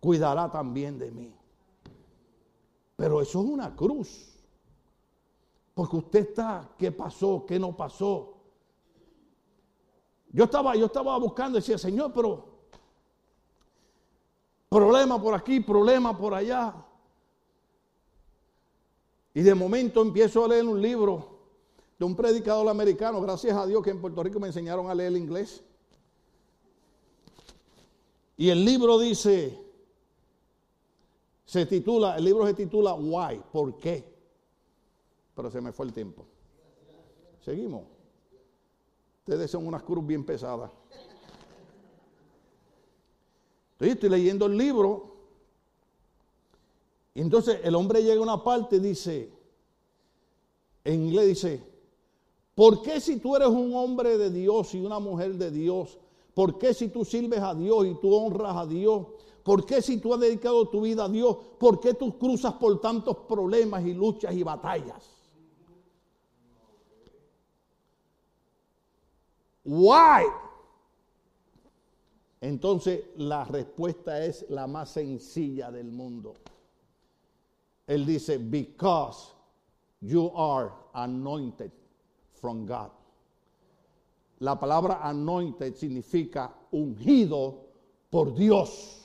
[0.01, 1.33] cuidará también de mí.
[2.95, 4.35] Pero eso es una cruz.
[5.73, 7.45] Porque usted está, ¿qué pasó?
[7.45, 8.33] ¿Qué no pasó?
[10.31, 12.45] Yo estaba, yo estaba buscando decía, Señor, pero
[14.69, 16.73] problema por aquí, problema por allá.
[19.33, 21.39] Y de momento empiezo a leer un libro
[21.97, 25.09] de un predicador americano, gracias a Dios que en Puerto Rico me enseñaron a leer
[25.09, 25.63] el inglés.
[28.37, 29.64] Y el libro dice,
[31.45, 34.03] se titula, el libro se titula Why, ¿por qué?
[35.35, 36.25] Pero se me fue el tiempo.
[37.41, 37.83] Seguimos.
[39.19, 40.71] Ustedes son unas cruz bien pesadas.
[43.73, 45.15] Entonces estoy leyendo el libro.
[47.13, 49.31] Y entonces el hombre llega a una parte y dice,
[50.83, 51.63] en inglés dice,
[52.53, 55.97] ¿por qué si tú eres un hombre de Dios y una mujer de Dios,
[56.35, 59.07] ¿Por qué si tú sirves a Dios y tú honras a Dios?
[59.45, 61.37] ¿Por qué si tú has dedicado tu vida a Dios?
[61.59, 65.07] ¿Por qué tú cruzas por tantos problemas y luchas y batallas?
[69.63, 70.23] Why?
[72.41, 76.33] Entonces la respuesta es la más sencilla del mundo.
[77.85, 79.31] Él dice, because
[80.01, 81.71] you are anointed
[82.33, 82.89] from God.
[84.39, 87.67] La palabra anointed significa ungido
[88.09, 89.04] por Dios.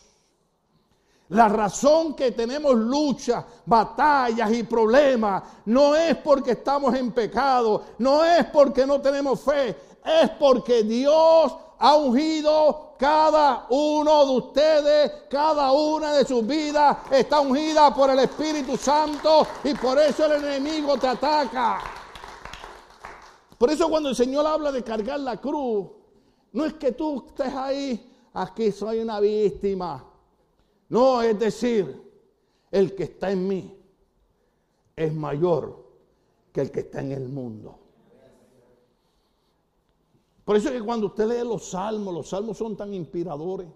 [1.31, 8.25] La razón que tenemos luchas, batallas y problemas no es porque estamos en pecado, no
[8.25, 9.69] es porque no tenemos fe,
[10.05, 17.41] es porque Dios ha ungido cada uno de ustedes, cada una de sus vidas está
[17.41, 21.79] ungida por el Espíritu Santo y por eso el enemigo te ataca.
[23.57, 25.87] Por eso cuando el Señor habla de cargar la cruz,
[26.53, 30.10] no es que tú estés ahí, aquí soy una víctima.
[30.91, 32.03] No, es decir,
[32.71, 33.75] el que está en mí
[34.97, 35.89] es mayor
[36.53, 37.79] que el que está en el mundo.
[40.45, 43.69] Por eso es que cuando usted lee los salmos, los salmos son tan inspiradores.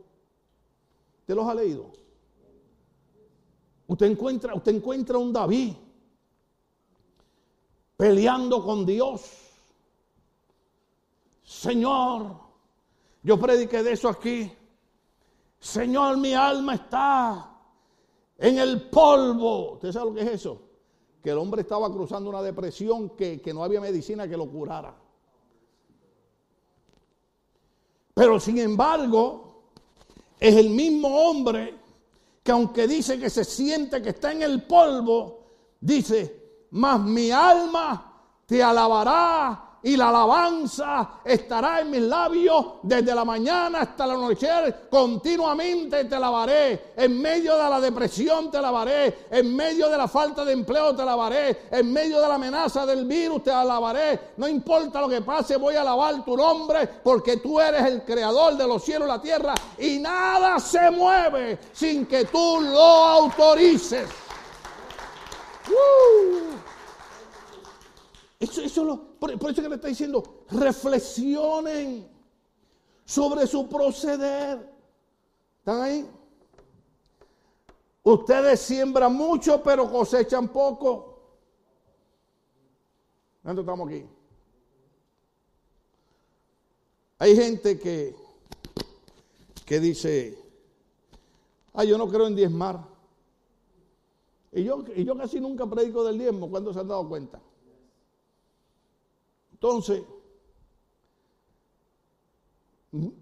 [1.20, 1.92] ¿Usted los ha leído?
[3.86, 5.74] Usted encuentra, usted encuentra un David
[7.96, 9.22] peleando con Dios.
[11.44, 12.40] Señor,
[13.22, 14.50] yo prediqué de eso aquí.
[15.64, 17.50] Señor, mi alma está
[18.36, 19.72] en el polvo.
[19.72, 20.60] ¿Usted sabe lo que es eso?
[21.22, 24.94] Que el hombre estaba cruzando una depresión que, que no había medicina que lo curara.
[28.12, 29.62] Pero sin embargo,
[30.38, 31.74] es el mismo hombre
[32.42, 35.46] que aunque dice que se siente que está en el polvo,
[35.80, 43.22] dice, mas mi alma te alabará y la alabanza estará en mis labios desde la
[43.22, 44.48] mañana hasta la noche.
[44.88, 46.92] Continuamente te alabaré.
[46.96, 49.26] En medio de la depresión te alabaré.
[49.30, 51.66] En medio de la falta de empleo te alabaré.
[51.70, 54.32] En medio de la amenaza del virus te alabaré.
[54.38, 58.56] No importa lo que pase, voy a alabar tu nombre porque tú eres el creador
[58.56, 59.54] de los cielos y la tierra.
[59.76, 64.08] Y nada se mueve sin que tú lo autorices.
[68.40, 72.06] Eso, por, eso que le está diciendo, reflexionen
[73.04, 74.68] sobre su proceder.
[75.58, 76.08] ¿Están ahí?
[78.02, 81.22] Ustedes siembran mucho, pero cosechan poco.
[83.42, 84.06] ¿Dónde estamos aquí?
[87.18, 88.14] Hay gente que,
[89.64, 90.38] que dice,
[91.72, 92.84] ah, yo no creo en diezmar.
[94.52, 97.40] Y yo, y yo casi nunca predico del diezmo, ¿cuándo se han dado cuenta?
[99.64, 100.02] Entonces,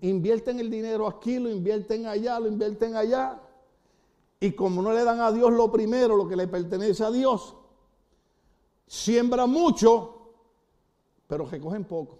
[0.01, 3.41] invierten el dinero aquí, lo invierten allá, lo invierten allá.
[4.41, 7.55] Y como no le dan a Dios lo primero, lo que le pertenece a Dios,
[8.89, 10.33] siembra mucho,
[11.29, 12.19] pero recogen poco.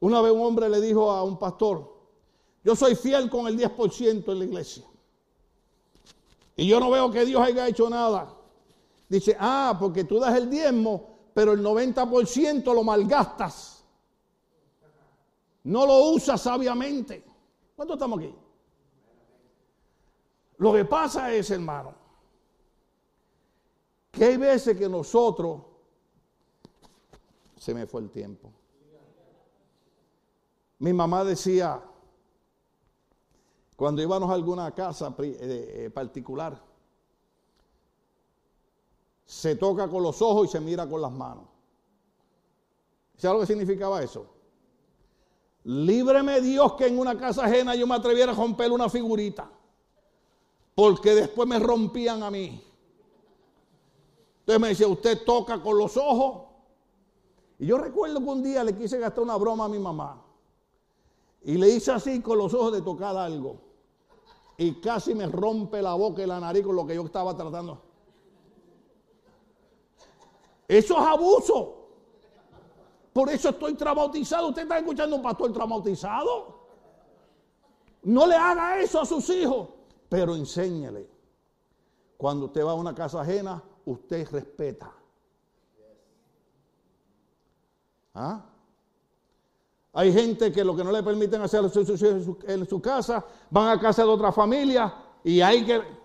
[0.00, 1.94] Una vez un hombre le dijo a un pastor,
[2.64, 4.84] yo soy fiel con el 10% en la iglesia.
[6.56, 8.34] Y yo no veo que Dios haya hecho nada.
[9.08, 11.07] Dice, ah, porque tú das el diezmo,
[11.38, 13.84] pero el 90% lo malgastas.
[15.62, 17.24] No lo usas sabiamente.
[17.76, 18.34] ¿Cuánto estamos aquí?
[20.56, 21.94] Lo que pasa es, hermano,
[24.10, 25.62] que hay veces que nosotros,
[27.56, 28.50] se me fue el tiempo.
[30.80, 31.80] Mi mamá decía,
[33.76, 35.36] cuando íbamos a alguna casa eh,
[35.84, 36.60] eh, particular,
[39.28, 41.44] se toca con los ojos y se mira con las manos.
[43.18, 44.26] ¿Sabes lo que significaba eso?
[45.64, 49.50] Líbreme Dios que en una casa ajena yo me atreviera a romper una figurita.
[50.74, 52.64] Porque después me rompían a mí.
[54.40, 56.46] Entonces me decía, usted toca con los ojos.
[57.58, 60.24] Y yo recuerdo que un día le quise gastar una broma a mi mamá.
[61.42, 63.60] Y le hice así con los ojos de tocar algo.
[64.56, 67.87] Y casi me rompe la boca y la nariz con lo que yo estaba tratando.
[70.68, 71.74] Eso es abuso.
[73.14, 74.48] Por eso estoy traumatizado.
[74.48, 76.58] ¿Usted está escuchando un pastor traumatizado?
[78.02, 79.68] No le haga eso a sus hijos,
[80.08, 81.08] pero enséñele.
[82.16, 84.92] Cuando usted va a una casa ajena, usted respeta.
[88.14, 88.44] ¿Ah?
[89.94, 94.02] Hay gente que lo que no le permiten hacer en su casa, van a casa
[94.02, 94.94] de otra familia
[95.24, 95.97] y hay que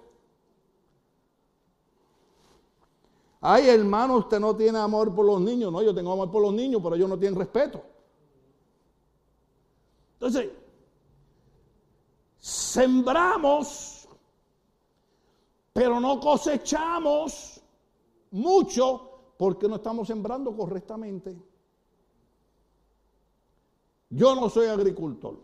[3.46, 5.70] Ay, hermano, usted no tiene amor por los niños.
[5.70, 7.84] No, yo tengo amor por los niños, pero ellos no tienen respeto.
[10.14, 10.50] Entonces,
[12.39, 14.08] sembramos,
[15.74, 17.62] pero no cosechamos
[18.32, 21.36] mucho porque no estamos sembrando correctamente.
[24.10, 25.38] Yo no soy agricultor,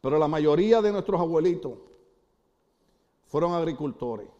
[0.00, 1.78] pero la mayoría de nuestros abuelitos
[3.28, 4.35] fueron agricultores.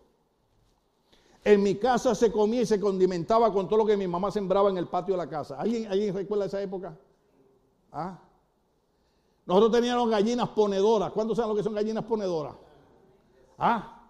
[1.47, 4.69] En mi casa se comía y se condimentaba con todo lo que mi mamá sembraba
[4.69, 5.57] en el patio de la casa.
[5.57, 6.99] ¿Alguien, ¿alguien recuerda esa época?
[7.93, 8.19] ¿Ah?
[9.47, 11.13] Nosotros teníamos gallinas ponedoras.
[11.13, 12.57] ¿Cuántos saben lo que son gallinas ponedoras?
[13.59, 14.09] ¿Ah?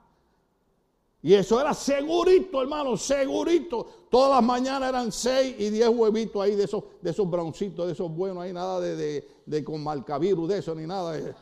[1.20, 3.86] Y eso era segurito, hermano, segurito.
[4.08, 7.92] Todas las mañanas eran seis y diez huevitos ahí de esos, de esos broncitos, de
[7.92, 11.20] esos buenos, ahí nada de, de, de con marcavirus de eso, ni nada.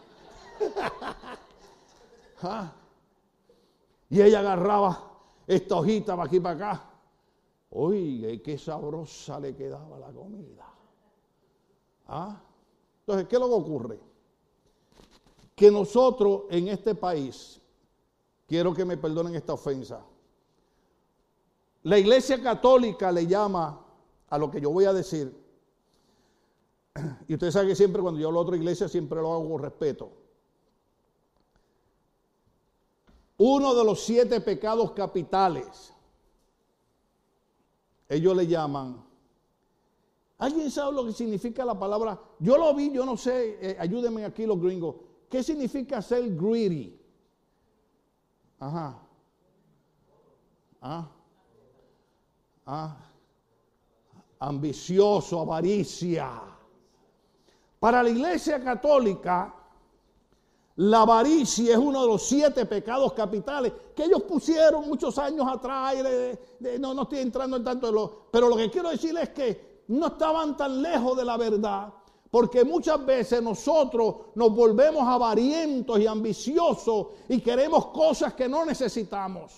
[2.42, 2.72] ¿Ah?
[4.11, 5.13] Y ella agarraba
[5.47, 6.90] esta hojita para aquí para acá.
[7.70, 10.64] Oye, qué sabrosa le quedaba la comida.
[12.07, 12.40] ¿Ah?
[13.01, 14.01] Entonces, ¿qué es lo que ocurre?
[15.55, 17.61] Que nosotros en este país,
[18.47, 20.05] quiero que me perdonen esta ofensa,
[21.82, 23.84] la iglesia católica le llama
[24.28, 25.36] a lo que yo voy a decir,
[27.28, 29.62] y usted sabe que siempre cuando yo hablo a otra iglesia siempre lo hago con
[29.62, 30.24] respeto.
[33.39, 35.93] Uno de los siete pecados capitales,
[38.09, 39.05] ellos le llaman
[40.39, 42.20] ¿Alguien sabe lo que significa la palabra?
[42.39, 44.97] Yo lo vi, yo no sé, eh, ayúdenme aquí los gringos.
[45.30, 47.01] ¿Qué significa ser greedy?
[48.59, 48.99] Ajá.
[50.82, 51.09] Ah.
[52.66, 52.97] Ah.
[54.41, 56.43] Ambicioso, avaricia.
[57.78, 59.55] Para la iglesia católica,
[60.77, 65.95] la avaricia es uno de los siete pecados capitales que ellos pusieron muchos años atrás.
[66.81, 68.27] no, no estoy entrando en tanto de lo.
[68.31, 71.93] Pero lo que quiero decir es que no estaban tan lejos de la verdad,
[72.29, 79.53] porque muchas veces nosotros nos volvemos avarientos y ambiciosos y queremos cosas que no necesitamos.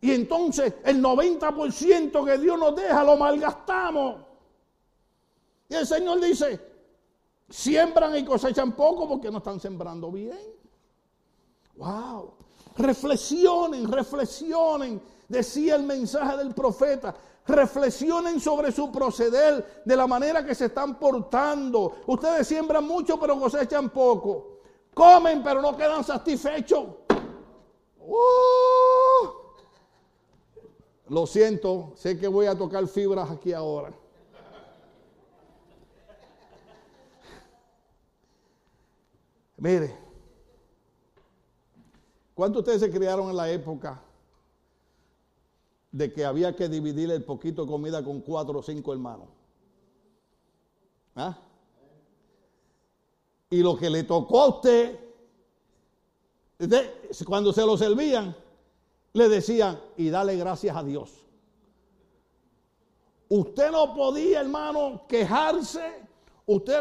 [0.00, 4.16] Y entonces el 90% que Dios nos deja lo malgastamos.
[5.68, 6.71] Y el Señor dice,
[7.52, 10.40] siembran y cosechan poco porque no están sembrando bien.
[11.76, 12.32] Wow.
[12.76, 17.14] Reflexionen, reflexionen decía el mensaje del profeta.
[17.44, 21.96] Reflexionen sobre su proceder, de la manera que se están portando.
[22.06, 24.60] Ustedes siembran mucho pero cosechan poco.
[24.94, 26.84] Comen pero no quedan satisfechos.
[27.98, 29.26] ¡Uh!
[31.08, 33.92] Lo siento, sé que voy a tocar fibras aquí ahora.
[39.62, 39.96] Mire,
[42.34, 44.02] ¿cuántos ustedes se criaron en la época
[45.92, 49.28] de que había que dividir el poquito de comida con cuatro o cinco hermanos.
[51.14, 51.38] ¿Ah?
[53.50, 54.98] Y lo que le tocó a usted,
[57.26, 58.34] cuando se lo servían,
[59.12, 61.12] le decían, y dale gracias a Dios.
[63.28, 66.02] Usted no podía, hermano, quejarse.
[66.46, 66.80] Usted,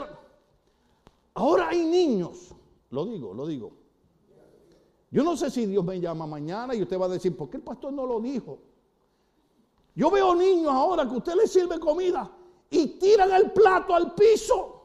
[1.34, 2.56] ahora hay niños,
[2.92, 3.72] lo digo, lo digo.
[5.10, 7.58] Yo no sé si Dios me llama mañana y usted va a decir, ¿por qué
[7.58, 8.60] el pastor no lo dijo?
[9.96, 12.32] Yo veo niños ahora que usted les sirve comida
[12.70, 14.78] y tiran el plato al piso.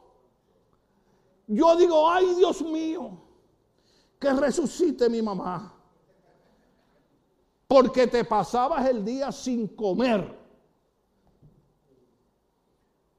[1.47, 3.11] Yo digo, ay Dios mío,
[4.19, 5.73] que resucite mi mamá.
[7.67, 10.36] Porque te pasabas el día sin comer.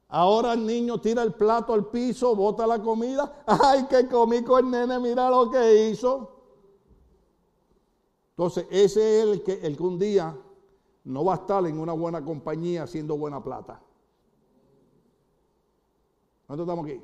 [0.09, 3.45] Ahora el niño tira el plato al piso, bota la comida.
[3.47, 6.35] Ay, que comí con el nene, mira lo que hizo.
[8.31, 10.35] Entonces, ese es el que, el que un día
[11.05, 13.83] no va a estar en una buena compañía haciendo buena plata.
[16.47, 17.03] ¿Cuántos estamos aquí?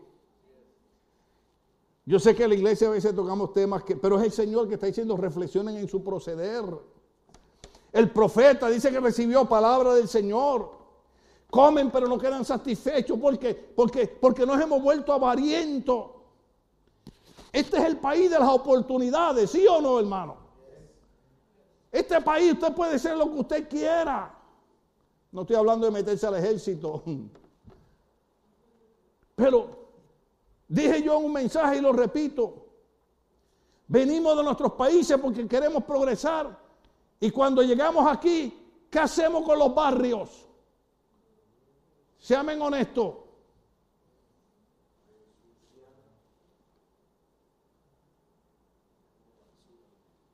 [2.07, 4.69] Yo sé que en la iglesia a veces tocamos temas que, pero es el Señor
[4.69, 6.65] que está diciendo reflexionen en su proceder.
[7.93, 10.84] El profeta dice que recibió palabra del Señor.
[11.55, 16.11] Comen pero no quedan satisfechos porque, porque, porque nos hemos vuelto avarientos.
[17.53, 20.37] Este es el país de las oportunidades, ¿sí o no, hermano?
[21.93, 24.37] Este país usted puede ser lo que usted quiera.
[25.31, 27.05] No estoy hablando de meterse al ejército.
[29.37, 29.79] Pero
[30.67, 32.67] dije yo un mensaje y lo repito.
[33.87, 36.59] Venimos de nuestros países porque queremos progresar.
[37.21, 40.44] Y cuando llegamos aquí, ¿qué hacemos con los barrios?
[42.25, 43.17] Sean honestos.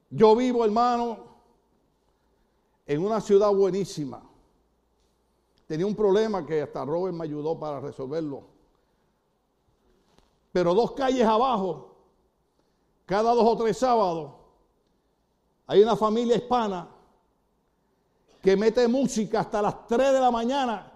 [0.09, 1.19] Yo vivo, hermano,
[2.87, 4.23] en una ciudad buenísima.
[5.67, 8.45] Tenía un problema que hasta Robert me ayudó para resolverlo.
[10.53, 11.97] Pero dos calles abajo,
[13.05, 14.31] cada dos o tres sábados,
[15.67, 16.89] hay una familia hispana
[18.41, 20.91] que mete música hasta las 3 de la mañana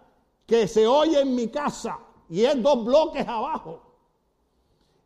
[0.47, 3.83] que se oye en mi casa y es dos bloques abajo.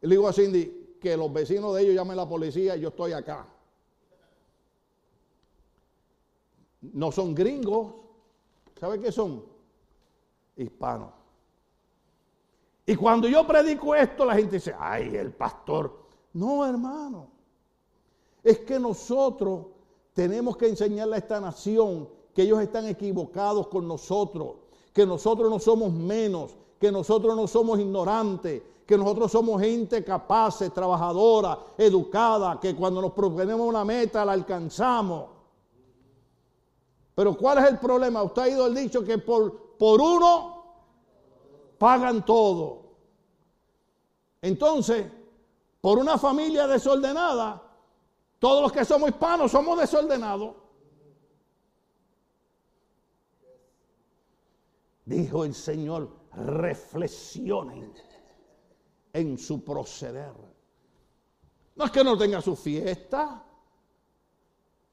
[0.01, 2.89] Le digo a Cindy que los vecinos de ellos llamen a la policía y yo
[2.89, 3.47] estoy acá.
[6.81, 7.95] no son gringos,
[8.79, 9.45] ¿sabe qué son?
[10.57, 11.11] Hispanos.
[12.87, 16.07] Y cuando yo predico esto, la gente dice, ay, el pastor.
[16.33, 17.31] No, hermano.
[18.43, 19.67] Es que nosotros
[20.15, 24.57] tenemos que enseñarle a esta nación que ellos están equivocados con nosotros,
[24.99, 30.59] que nosotros no somos menos, que nosotros no somos ignorantes, que nosotros somos gente capaz,
[30.75, 35.27] trabajadora, educada, que cuando nos proponemos una meta la alcanzamos.
[37.15, 38.25] Pero ¿cuál es el problema?
[38.25, 40.65] Usted ha ido al dicho que por, por uno
[41.79, 42.83] pagan todo.
[44.43, 45.07] Entonces,
[45.81, 47.63] por una familia desordenada,
[48.41, 50.57] todos los que somos hispanos somos desordenados.
[55.09, 57.95] Dijo el Señor, reflexionen
[59.15, 60.35] en su proceder.
[61.77, 63.43] No es que no tenga su fiesta.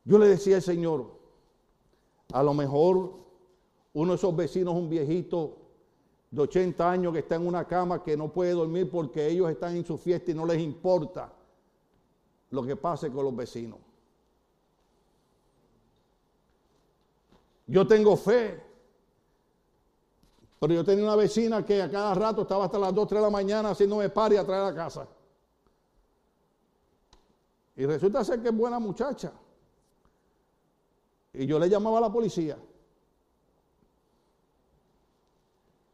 [0.06, 1.20] Yo le decía al Señor,
[2.32, 3.26] a lo mejor
[3.92, 5.58] uno de esos vecinos, un viejito
[6.32, 9.76] de 80 años que está en una cama que no puede dormir porque ellos están
[9.76, 11.34] en su fiesta y no les importa
[12.52, 13.80] lo que pase con los vecinos.
[17.68, 18.75] Yo tengo fe,
[20.60, 23.26] pero yo tenía una vecina que a cada rato estaba hasta las 2, 3 de
[23.26, 25.08] la mañana haciéndome par y atrás de la casa.
[27.76, 29.34] Y resulta ser que es buena muchacha.
[31.34, 32.58] Y yo le llamaba a la policía.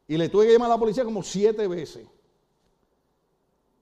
[0.07, 2.07] Y le tuve que llamar a la policía como siete veces.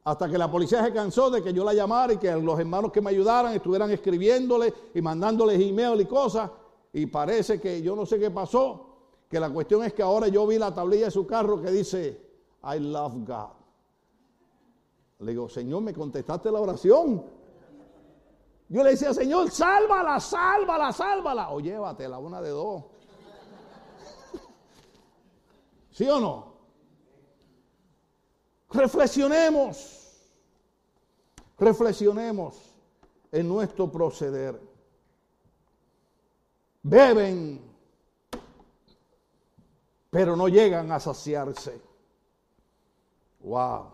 [0.06, 2.92] Hasta que la policía se cansó de que yo la llamara y que los hermanos
[2.92, 6.50] que me ayudaran estuvieran escribiéndole y mandándoles email y cosas.
[6.94, 8.89] Y parece que yo no sé qué pasó,
[9.30, 12.20] que la cuestión es que ahora yo vi la tablilla de su carro que dice,
[12.64, 13.52] I love God.
[15.20, 17.24] Le digo, Señor, ¿me contestaste la oración?
[18.70, 21.50] Yo le decía, Señor, sálvala, sálvala, sálvala.
[21.52, 22.86] O llévatela, una de dos.
[25.92, 26.54] ¿Sí o no?
[28.72, 30.08] Reflexionemos.
[31.58, 32.56] Reflexionemos
[33.32, 34.60] en nuestro proceder.
[36.82, 37.68] Beben
[40.10, 41.80] pero no llegan a saciarse.
[43.41, 43.93] Wow.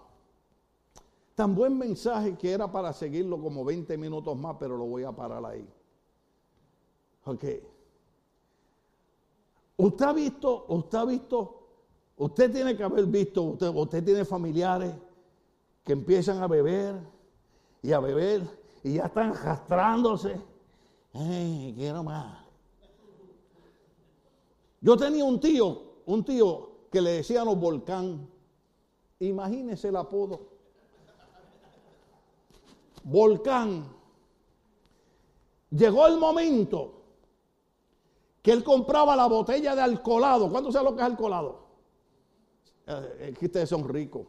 [1.35, 5.11] Tan buen mensaje que era para seguirlo como 20 minutos más, pero lo voy a
[5.11, 5.67] parar ahí.
[7.25, 7.43] Ok.
[9.77, 11.67] Usted ha visto, usted ha visto,
[12.17, 14.93] usted tiene que haber visto, usted, tiene familiares
[15.83, 16.95] que empiezan a beber
[17.81, 18.41] y a beber
[18.83, 20.39] y ya están arrastrándose.
[21.13, 22.45] ¡Ay, quiero más!
[24.79, 28.27] Yo tenía un tío un tío que le decíamos volcán.
[29.19, 30.47] Imagínese el apodo.
[33.03, 33.85] Volcán.
[35.69, 36.93] Llegó el momento
[38.41, 40.49] que él compraba la botella de alcoholado.
[40.49, 41.65] ¿Cuánto sabe lo que es alcoholado?
[42.87, 44.27] Eh, es ustedes son ricos.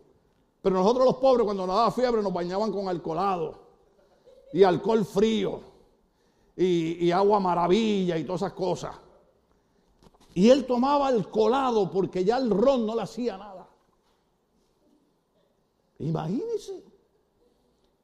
[0.62, 3.66] Pero nosotros los pobres cuando nos daba fiebre nos bañaban con alcoholado
[4.53, 5.61] y alcohol frío
[6.57, 8.97] y, y agua maravilla y todas esas cosas.
[10.37, 13.66] Y él tomaba el colado porque ya el ron no le hacía nada.
[15.99, 16.84] Imagínense.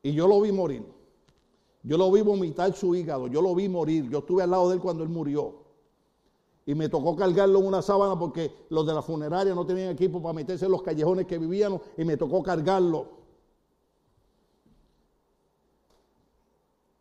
[0.02, 0.82] Y yo lo vi morir.
[1.82, 3.26] Yo lo vi vomitar su hígado.
[3.26, 4.08] Yo lo vi morir.
[4.08, 5.56] Yo estuve al lado de él cuando él murió.
[6.64, 10.22] Y me tocó cargarlo en una sábana porque los de la funeraria no tenían equipo
[10.22, 11.78] para meterse en los callejones que vivían.
[11.98, 13.08] Y me tocó cargarlo.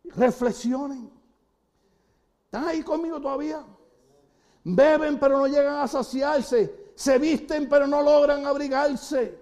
[0.04, 1.10] Reflexionen.
[2.44, 3.64] ¿Están ahí conmigo todavía?
[4.64, 6.92] Beben pero no llegan a saciarse.
[6.94, 9.38] Se visten pero no logran abrigarse.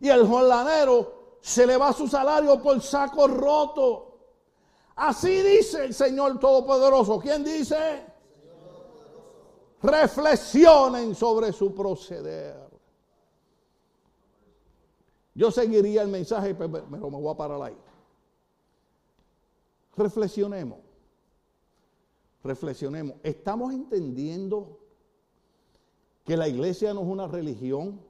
[0.00, 4.08] Y el jornalero se le va su salario por saco roto.
[4.96, 7.18] Así dice el Señor Todopoderoso.
[7.18, 8.06] ¿Quién dice?
[9.82, 12.62] Reflexionen sobre su proceder.
[15.34, 17.76] Yo seguiría el mensaje, pero me voy a parar ahí.
[19.96, 20.91] Reflexionemos
[22.42, 23.16] reflexionemos.
[23.22, 24.78] ¿Estamos entendiendo
[26.24, 28.00] que la iglesia no es una religión?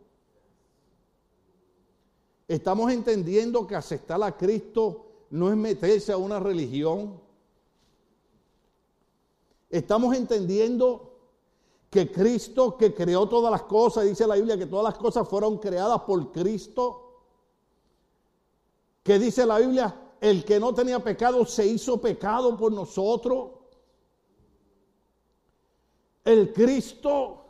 [2.49, 7.21] ¿Estamos entendiendo que aceptar a Cristo no es meterse a una religión?
[9.71, 11.11] ¿Estamos entendiendo
[11.89, 15.59] que Cristo que creó todas las cosas, dice la Biblia que todas las cosas fueron
[15.59, 16.99] creadas por Cristo?
[19.03, 23.62] Que dice la Biblia, el que no tenía pecado se hizo pecado por nosotros
[26.25, 27.45] el Cristo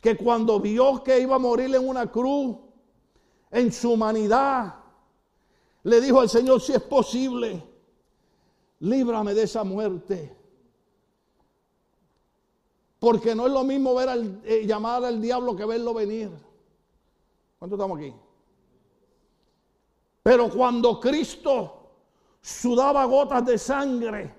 [0.00, 2.56] que cuando vio que iba a morir en una cruz,
[3.50, 4.74] en su humanidad,
[5.84, 7.62] le dijo al Señor, si es posible,
[8.80, 10.36] líbrame de esa muerte.
[12.98, 16.30] Porque no es lo mismo ver al, eh, llamar al diablo que verlo venir.
[17.58, 18.14] ¿Cuántos estamos aquí?
[20.22, 21.90] Pero cuando Cristo
[22.40, 24.34] sudaba gotas de sangre,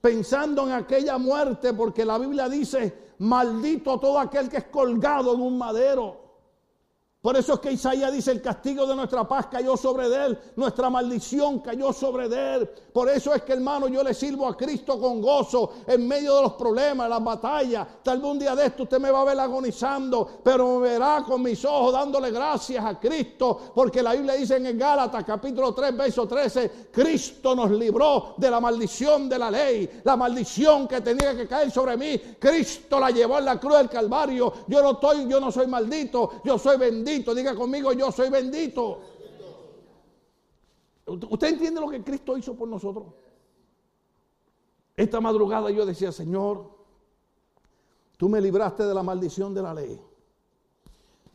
[0.00, 5.40] pensando en aquella muerte, porque la Biblia dice, maldito todo aquel que es colgado en
[5.40, 6.27] un madero.
[7.28, 10.88] Por eso es que Isaías dice, el castigo de nuestra paz cayó sobre él, nuestra
[10.88, 12.66] maldición cayó sobre él.
[12.90, 16.42] Por eso es que hermano yo le sirvo a Cristo con gozo en medio de
[16.44, 17.86] los problemas, las batallas.
[18.02, 21.22] Tal vez un día de esto usted me va a ver agonizando, pero me verá
[21.22, 23.72] con mis ojos dándole gracias a Cristo.
[23.74, 28.58] Porque la Biblia dice en Gálatas capítulo 3, verso 13, Cristo nos libró de la
[28.58, 30.00] maldición de la ley.
[30.02, 33.90] La maldición que tenía que caer sobre mí, Cristo la llevó en la cruz del
[33.90, 34.50] Calvario.
[34.66, 39.00] Yo no estoy, yo no soy maldito, yo soy bendito Diga conmigo, yo soy bendito.
[41.06, 43.06] ¿Usted entiende lo que Cristo hizo por nosotros?
[44.96, 46.70] Esta madrugada yo decía, Señor,
[48.16, 50.00] tú me libraste de la maldición de la ley.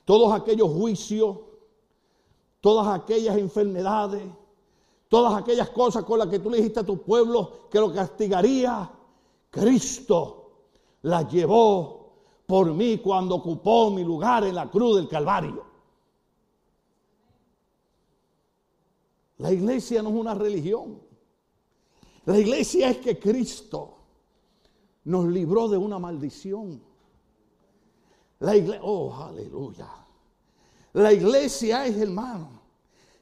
[0.06, 1.38] Todos aquellos juicios,
[2.60, 4.24] todas aquellas enfermedades,
[5.08, 8.92] todas aquellas cosas con las que tú le dijiste a tu pueblo que lo castigaría,
[9.50, 10.52] Cristo
[11.04, 12.04] las llevó
[12.46, 15.73] por mí cuando ocupó mi lugar en la cruz del Calvario.
[19.38, 21.02] La iglesia no es una religión.
[22.26, 23.98] La iglesia es que Cristo
[25.06, 26.82] nos libró de una maldición.
[28.40, 29.90] La iglesia, oh, aleluya.
[30.94, 32.62] La iglesia es, hermano,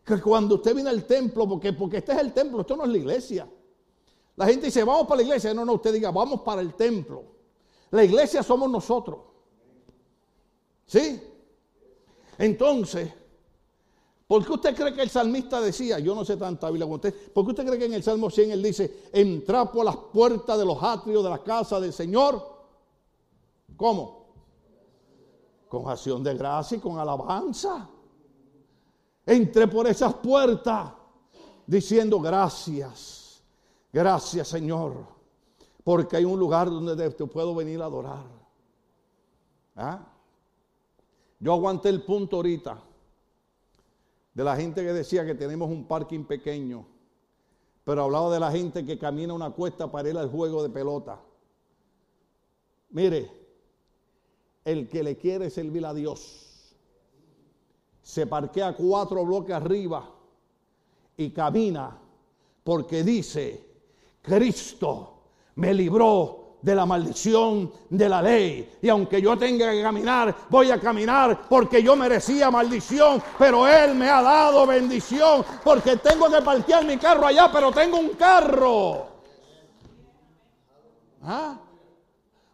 [0.04, 2.90] que cuando usted viene al templo, porque, porque este es el templo, esto no es
[2.90, 3.50] la iglesia.
[4.36, 5.54] La gente dice, vamos para la iglesia.
[5.54, 7.24] No, no, usted diga, vamos para el templo.
[7.92, 9.20] La iglesia somos nosotros.
[10.86, 11.22] ¿Sí?
[12.38, 13.14] Entonces,
[14.32, 17.14] ¿por qué usted cree que el salmista decía, yo no sé tanta Biblia como usted,
[17.34, 20.58] ¿por qué usted cree que en el Salmo 100 él dice, entra por las puertas
[20.58, 22.42] de los atrios de la casa del Señor?
[23.76, 24.28] ¿Cómo?
[25.68, 27.90] Con acción de gracia y con alabanza.
[29.26, 30.94] Entré por esas puertas
[31.68, 33.44] diciendo gracias,
[33.92, 35.08] gracias Señor
[35.84, 38.24] porque hay un lugar donde te puedo venir a adorar.
[39.76, 40.00] ¿Ah?
[41.38, 42.91] Yo aguanté el punto ahorita
[44.34, 46.86] de la gente que decía que tenemos un parking pequeño,
[47.84, 51.20] pero hablaba de la gente que camina una cuesta para ir al juego de pelota.
[52.92, 53.30] Mire,
[54.64, 56.76] el que le quiere servir a Dios
[58.02, 60.10] se parquea cuatro bloques arriba
[61.18, 61.98] y camina
[62.64, 63.66] porque dice,
[64.22, 65.22] Cristo
[65.56, 68.78] me libró de la maldición de la ley.
[68.82, 73.96] Y aunque yo tenga que caminar, voy a caminar porque yo merecía maldición, pero Él
[73.96, 79.08] me ha dado bendición porque tengo que parquear mi carro allá, pero tengo un carro.
[81.24, 81.58] ¿Ah?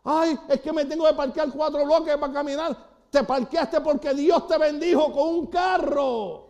[0.03, 2.77] Ay, es que me tengo que parquear cuatro bloques para caminar.
[3.09, 6.46] Te parqueaste porque Dios te bendijo con un carro.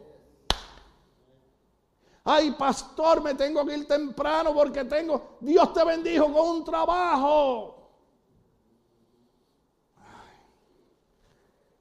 [2.29, 7.73] Ay, pastor, me tengo que ir temprano porque tengo, Dios te bendijo con un trabajo.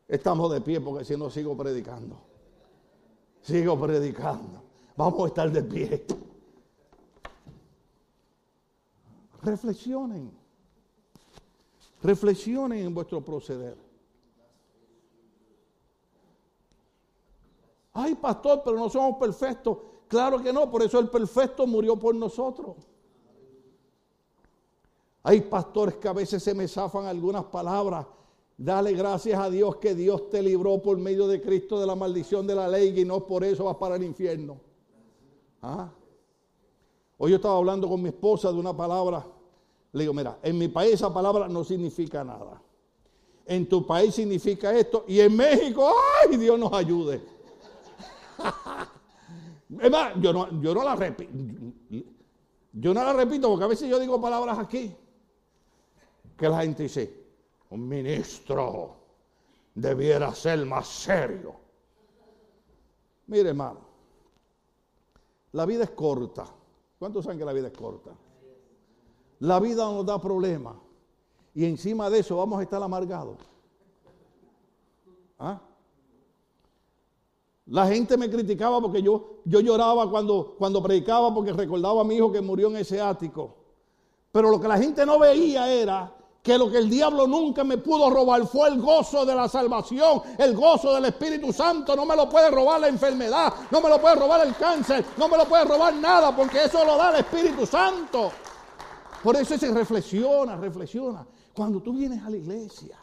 [0.06, 2.16] Estamos de pie porque si no sigo predicando.
[3.42, 4.62] Sigo predicando.
[4.96, 6.06] Vamos a estar de pie.
[9.42, 10.30] Reflexionen.
[12.04, 13.76] Reflexionen en vuestro proceder.
[17.92, 19.95] Ay, pastor, pero no somos perfectos.
[20.08, 22.76] Claro que no, por eso el perfecto murió por nosotros.
[25.22, 28.06] Hay pastores que a veces se me zafan algunas palabras.
[28.56, 32.46] Dale gracias a Dios que Dios te libró por medio de Cristo de la maldición
[32.46, 34.60] de la ley y no por eso vas para el infierno.
[35.60, 35.90] ¿Ah?
[37.18, 39.26] Hoy yo estaba hablando con mi esposa de una palabra.
[39.92, 42.62] Le digo, mira, en mi país esa palabra no significa nada.
[43.46, 45.92] En tu país significa esto y en México,
[46.22, 47.20] ay, Dios nos ayude.
[49.68, 51.32] yo no, yo no la repito.
[52.72, 54.94] Yo no la repito porque a veces yo digo palabras aquí
[56.36, 57.24] que la gente dice,
[57.70, 58.96] un ministro
[59.74, 61.54] debiera ser más serio.
[63.28, 63.80] Mire, hermano,
[65.52, 66.44] la vida es corta.
[66.98, 68.10] ¿Cuántos saben que la vida es corta?
[69.40, 70.76] La vida nos da problemas
[71.54, 73.38] y encima de eso vamos a estar amargados.
[75.38, 75.60] ¿Ah?
[77.66, 82.14] La gente me criticaba porque yo, yo lloraba cuando, cuando predicaba porque recordaba a mi
[82.14, 83.56] hijo que murió en ese ático.
[84.30, 86.12] Pero lo que la gente no veía era
[86.42, 90.22] que lo que el diablo nunca me pudo robar fue el gozo de la salvación,
[90.38, 91.96] el gozo del Espíritu Santo.
[91.96, 95.28] No me lo puede robar la enfermedad, no me lo puede robar el cáncer, no
[95.28, 98.30] me lo puede robar nada, porque eso lo da el Espíritu Santo.
[99.24, 101.26] Por eso se reflexiona, reflexiona.
[101.52, 102.96] Cuando tú vienes a la iglesia,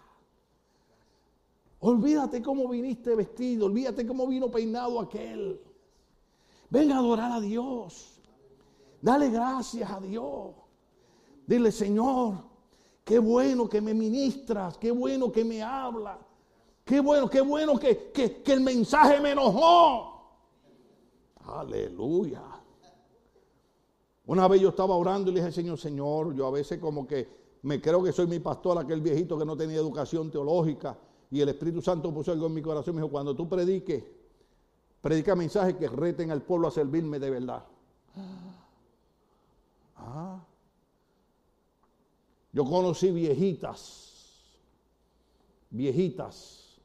[1.84, 5.62] olvídate cómo viniste vestido, olvídate cómo vino peinado aquel.
[6.70, 8.22] Ven a adorar a Dios.
[9.02, 10.56] Dale gracias a Dios.
[11.46, 12.36] Dile, Señor,
[13.04, 16.18] qué bueno que me ministras, qué bueno que me habla.
[16.86, 20.38] Qué bueno, qué bueno que, que, el mensaje me enojó.
[21.46, 22.42] Aleluya.
[24.26, 27.28] Una vez yo estaba orando y le dije, Señor, Señor, yo a veces como que
[27.64, 30.98] me creo que soy mi pastor, aquel viejito que no tenía educación teológica,
[31.34, 32.94] y el Espíritu Santo puso algo en mi corazón.
[32.94, 34.04] Me dijo, cuando tú prediques,
[35.02, 37.66] predica mensajes que reten al pueblo a servirme de verdad.
[39.98, 40.46] Ah.
[42.52, 44.60] Yo conocí viejitas,
[45.72, 46.80] viejitas.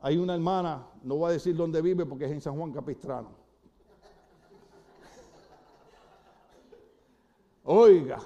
[0.00, 3.28] Hay una hermana, no voy a decir dónde vive porque es en San Juan Capistrano.
[7.62, 8.18] Oiga,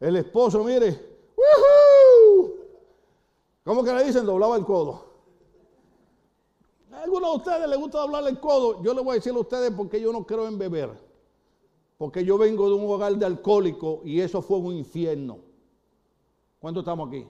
[0.00, 1.16] el esposo, mire,
[3.66, 4.24] ¿cómo que le dicen?
[4.24, 5.04] Doblaba el codo.
[6.92, 8.82] A algunos de ustedes les gusta doblar el codo.
[8.82, 10.98] Yo les voy a decir a ustedes porque yo no creo en beber.
[11.98, 15.38] Porque yo vengo de un hogar de alcohólico y eso fue un infierno.
[16.58, 17.26] ¿Cuántos estamos aquí?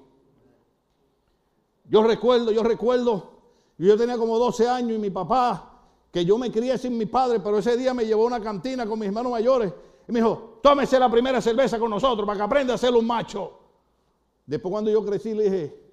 [1.89, 3.31] Yo recuerdo, yo recuerdo,
[3.79, 5.73] yo tenía como 12 años y mi papá,
[6.13, 8.87] que yo me crié sin mi padre, pero ese día me llevó a una cantina
[8.87, 9.73] con mis hermanos mayores
[10.09, 13.07] y me dijo, tómese la primera cerveza con nosotros para que aprenda a ser un
[13.07, 13.53] macho.
[14.47, 15.86] Después cuando yo crecí le dije,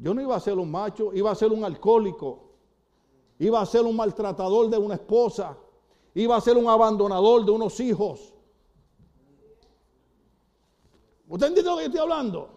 [0.00, 2.52] yo no iba a ser un macho, iba a ser un alcohólico,
[3.38, 5.58] iba a ser un maltratador de una esposa,
[6.14, 8.32] iba a ser un abandonador de unos hijos.
[11.28, 12.48] ¿Usted entiende lo que estoy hablando?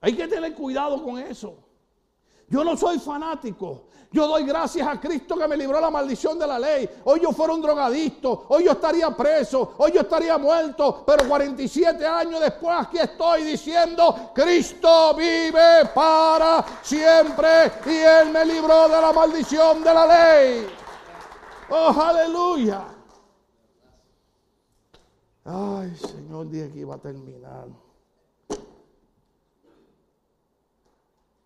[0.00, 1.58] Hay que tener cuidado con eso.
[2.48, 3.86] Yo no soy fanático.
[4.14, 6.88] Yo doy gracias a Cristo que me libró la maldición de la ley.
[7.02, 12.06] Hoy yo fuera un drogadicto, hoy yo estaría preso, hoy yo estaría muerto, pero 47
[12.06, 19.12] años después aquí estoy diciendo, Cristo vive para siempre y Él me libró de la
[19.12, 20.66] maldición de la ley.
[21.70, 22.84] Oh, aleluya.
[25.44, 27.66] Ay, Señor, dije que iba a terminar.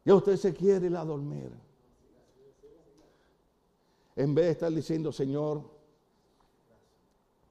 [0.05, 1.68] Ya usted se quiere ir a dormir.
[4.19, 5.63] En vez de estar diciendo, Señor,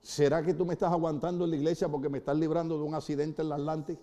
[0.01, 2.93] ¿será que tú me estás aguantando en la iglesia porque me estás librando de un
[2.93, 4.01] accidente en la Atlántica?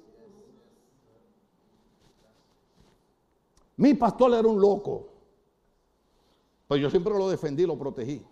[3.77, 5.11] Mi pastor era un loco.
[6.67, 8.25] Pues yo siempre lo defendí, lo protegí.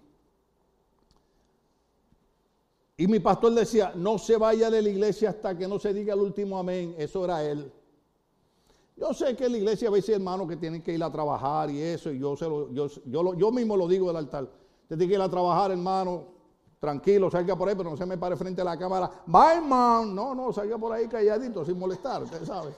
[2.96, 6.14] Y mi pastor decía, no se vaya de la iglesia hasta que no se diga
[6.14, 6.94] el último amén.
[6.96, 7.70] Eso era él.
[8.96, 11.70] Yo sé que en la iglesia a veces hermanos que tienen que ir a trabajar
[11.70, 14.44] y eso, y yo, lo, yo, yo, mismo lo digo del altar.
[14.44, 16.24] Usted tiene que ir a trabajar, hermano,
[16.78, 19.10] tranquilo, salga por ahí, pero no se me pare frente a la cámara.
[19.26, 20.14] Bye, man.
[20.14, 22.74] No, no, salga por ahí calladito, sin molestar, usted sabe.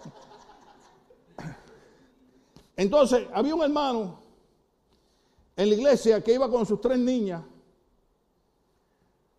[2.77, 4.19] Entonces, había un hermano
[5.57, 7.43] en la iglesia que iba con sus tres niñas.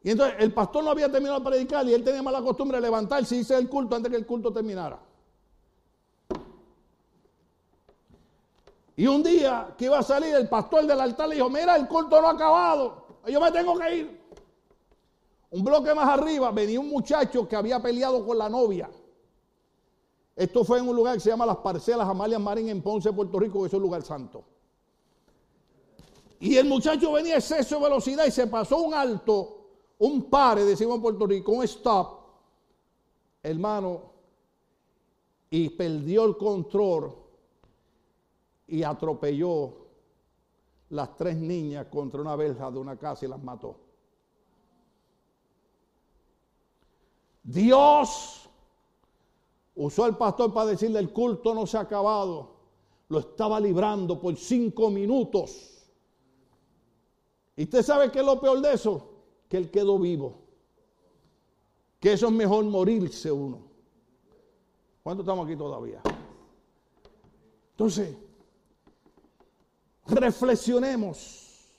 [0.04, 2.82] Y entonces el pastor no había terminado de predicar y él tenía mala costumbre de
[2.82, 5.00] levantarse y irse el culto antes que el culto terminara.
[8.98, 11.88] Y un día que iba a salir, el pastor del altar le dijo, mira, el
[11.88, 14.26] culto no ha acabado, yo me tengo que ir.
[15.52, 18.90] Un bloque más arriba venía un muchacho que había peleado con la novia.
[20.36, 23.40] Esto fue en un lugar que se llama Las Parcelas Amalia Marín en Ponce, Puerto
[23.40, 24.44] Rico, que es un lugar santo.
[26.40, 29.68] Y el muchacho venía a exceso de velocidad y se pasó un alto,
[30.00, 32.20] un pare, decimos en Puerto Rico, un stop,
[33.42, 34.12] hermano,
[35.50, 37.25] y perdió el control
[38.68, 39.86] y atropelló
[40.90, 43.78] las tres niñas contra una verja de una casa y las mató.
[47.44, 48.50] Dios
[49.76, 52.56] usó al pastor para decirle el culto no se ha acabado.
[53.08, 55.88] Lo estaba librando por cinco minutos.
[57.56, 59.12] ¿Y usted sabe qué es lo peor de eso?
[59.48, 60.40] Que él quedó vivo.
[62.00, 63.60] Que eso es mejor morirse uno.
[65.04, 66.02] ¿Cuánto estamos aquí todavía?
[67.72, 68.18] Entonces,
[70.08, 71.70] reflexionemos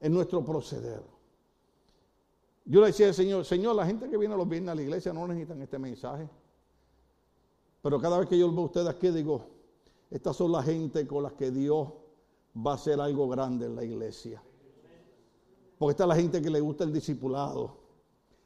[0.00, 1.02] en nuestro proceder.
[2.64, 5.12] Yo le decía al Señor, Señor, la gente que viene los viernes a la iglesia
[5.12, 6.28] no necesitan este mensaje.
[7.82, 9.46] Pero cada vez que yo veo a ustedes aquí, digo,
[10.10, 11.88] estas son la gente con las que Dios
[12.54, 14.42] va a hacer algo grande en la iglesia.
[15.78, 17.76] Porque esta es la gente que le gusta el discipulado.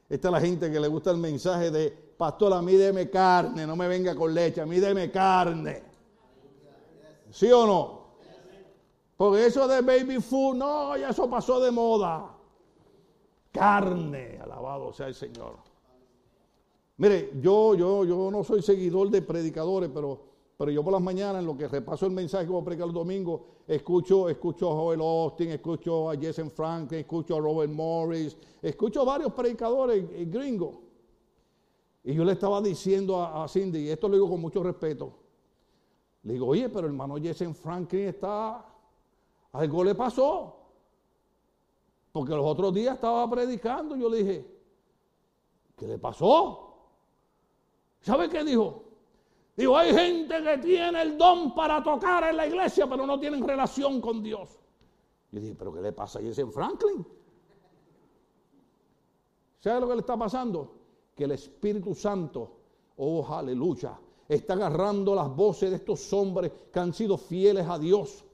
[0.09, 3.67] Esta es la gente que le gusta el mensaje de, pastor, a mí deme carne,
[3.67, 5.83] no me venga con leche, a mí deme carne.
[7.31, 7.96] ¿Sí o no?
[9.17, 12.37] Porque eso de baby food, no, ya eso pasó de moda.
[13.51, 15.57] Carne, alabado sea el Señor.
[16.99, 20.21] Mire, yo, yo, yo no soy seguidor de predicadores, pero,
[20.57, 23.47] pero yo por las mañanas, en lo que repaso el mensaje como predicar el domingo,
[23.67, 29.05] escucho, escucho a Joel Austin, escucho a Jason Franklin, escucho a Robert Morris, escucho a
[29.05, 30.77] varios predicadores gringos.
[32.05, 35.13] Y yo le estaba diciendo a, Cindy, y esto lo digo con mucho respeto,
[36.23, 38.65] le digo, oye, pero hermano Jason Franklin está,
[39.59, 40.57] algo le pasó.
[42.13, 44.47] Porque los otros días estaba predicando, yo le dije,
[45.77, 46.67] ¿qué le pasó?
[48.01, 48.85] ¿Sabe qué dijo?
[49.57, 53.47] Digo, hay gente que tiene el don para tocar en la iglesia, pero no tienen
[53.47, 54.61] relación con Dios.
[55.31, 57.07] Yo dije, ¿pero qué le pasa a Jason Franklin?
[59.61, 60.75] ¿Sabe lo que le está pasando?
[61.15, 62.53] Que el Espíritu Santo,
[62.97, 68.25] oh aleluya, está agarrando las voces de estos hombres que han sido fieles a Dios.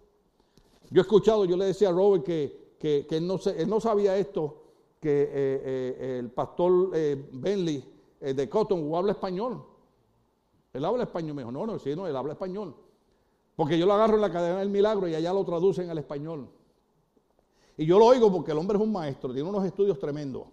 [0.93, 4.63] Yo he escuchado, yo le decía a Robert que, que, él, no, sabía esto,
[5.01, 7.83] que eh, eh, el pastor eh, Bentley
[8.21, 9.65] eh, de Cotton habla español.
[10.71, 11.35] Él habla español.
[11.35, 12.77] Me dijo, no, no, sí, no, él habla español.
[13.57, 16.51] Porque yo lo agarro en la cadena del milagro y allá lo traducen al español.
[17.79, 20.47] Y yo lo oigo porque el hombre es un maestro, tiene unos estudios tremendos.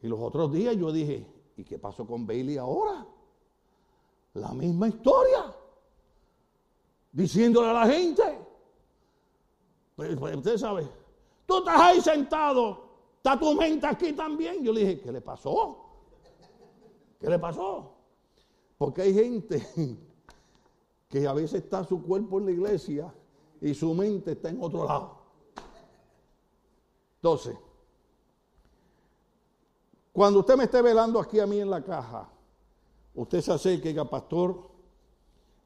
[0.00, 1.26] Y los otros días yo dije,
[1.56, 3.04] ¿y qué pasó con Bailey ahora?
[4.34, 5.52] La misma historia.
[7.10, 8.41] Diciéndole a la gente.
[10.02, 10.88] Pues, pues, usted sabe,
[11.46, 12.88] tú estás ahí sentado,
[13.18, 14.64] está tu mente aquí también.
[14.64, 15.78] Yo le dije, ¿qué le pasó?
[17.20, 17.94] ¿Qué le pasó?
[18.76, 19.64] Porque hay gente
[21.08, 23.14] que a veces está su cuerpo en la iglesia
[23.60, 25.22] y su mente está en otro lado.
[27.16, 27.56] Entonces,
[30.12, 32.28] cuando usted me esté velando aquí a mí en la caja,
[33.14, 34.68] usted se acerque y diga, pastor,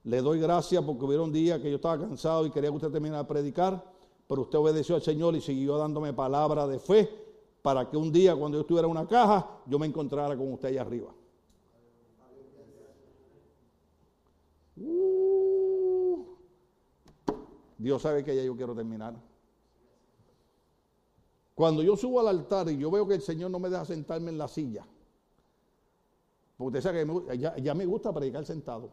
[0.04, 2.90] le doy gracias porque hubiera un día que yo estaba cansado y quería que usted
[2.90, 3.95] terminara de predicar,
[4.28, 7.08] pero usted obedeció al Señor y siguió dándome palabra de fe
[7.62, 10.68] para que un día cuando yo estuviera en una caja, yo me encontrara con usted
[10.68, 11.12] allá arriba.
[14.76, 16.24] Uh.
[17.78, 19.14] Dios sabe que ya yo quiero terminar.
[21.54, 24.30] Cuando yo subo al altar y yo veo que el Señor no me deja sentarme
[24.30, 24.86] en la silla,
[26.56, 28.90] porque usted sabe que ya, me gusta predicar sentado.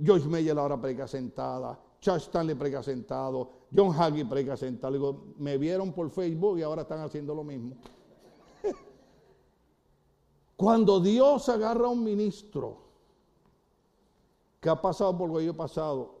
[0.00, 5.24] George Meyer ahora predica sentada, Charles Stanley predica sentado, John Hagee predica sentado.
[5.36, 7.76] Me vieron por Facebook y ahora están haciendo lo mismo.
[10.56, 12.78] Cuando Dios agarra a un ministro
[14.60, 16.20] que ha pasado por lo que yo he pasado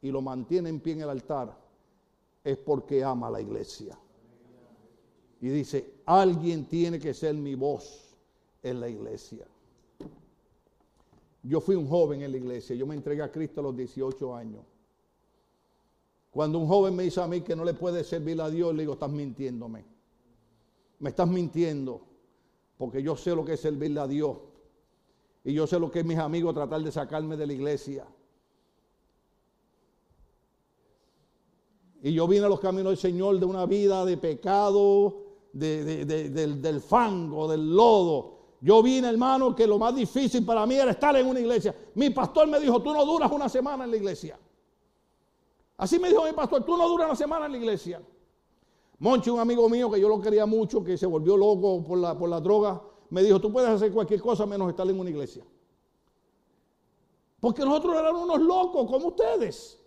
[0.00, 1.56] y lo mantiene en pie en el altar,
[2.42, 3.98] es porque ama a la iglesia.
[5.40, 8.16] Y dice, alguien tiene que ser mi voz
[8.62, 9.46] en la iglesia.
[11.42, 14.34] Yo fui un joven en la iglesia, yo me entregué a Cristo a los 18
[14.34, 14.77] años.
[16.30, 18.82] Cuando un joven me dice a mí que no le puede servir a Dios, le
[18.82, 19.84] digo, estás mintiéndome.
[20.98, 22.02] Me estás mintiendo,
[22.76, 24.36] porque yo sé lo que es servirle a Dios.
[25.44, 28.06] Y yo sé lo que es mis amigos tratar de sacarme de la iglesia.
[32.02, 35.22] Y yo vine a los caminos del Señor de una vida de pecado,
[35.52, 36.06] del,
[36.62, 38.38] del, fango, del lodo.
[38.60, 41.74] Yo vine, hermano, que lo más difícil para mí era estar en una iglesia.
[41.94, 44.38] Mi pastor me dijo, tú no duras una semana en la iglesia.
[45.78, 48.02] Así me dijo mi pastor, tú no duras una semana en la iglesia.
[48.98, 52.18] Monchi, un amigo mío que yo lo quería mucho, que se volvió loco por la,
[52.18, 55.44] por la droga, me dijo, tú puedes hacer cualquier cosa menos estar en una iglesia.
[57.40, 59.80] Porque nosotros éramos unos locos como ustedes.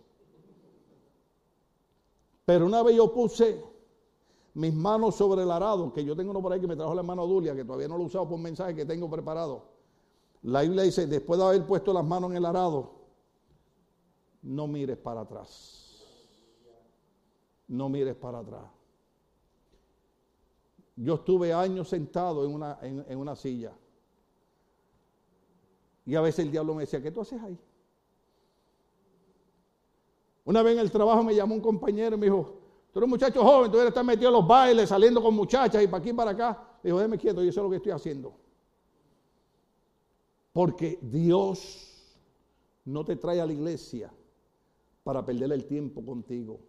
[2.46, 3.62] Pero una vez yo puse
[4.54, 7.02] mis manos sobre el arado, que yo tengo uno por ahí que me trajo la
[7.02, 9.64] hermana Dulia, que todavía no lo he usado por mensaje que tengo preparado.
[10.44, 12.92] La Biblia dice, después de haber puesto las manos en el arado,
[14.40, 15.81] no mires para atrás.
[17.72, 18.70] No mires para atrás.
[20.94, 23.72] Yo estuve años sentado en una, en, una silla.
[26.04, 27.58] Y a veces el diablo me decía, ¿qué tú haces ahí?
[30.44, 32.58] Una vez en el trabajo me llamó un compañero y me dijo,
[32.92, 35.82] tú eres un muchacho joven, tú eres estar metido en los bailes, saliendo con muchachas
[35.82, 36.78] y para aquí y para acá.
[36.82, 38.34] Le dijo, déjame quieto, yo sé lo que estoy haciendo.
[40.52, 42.18] Porque Dios
[42.84, 44.12] no te trae a la iglesia
[45.02, 46.60] para perder el tiempo contigo.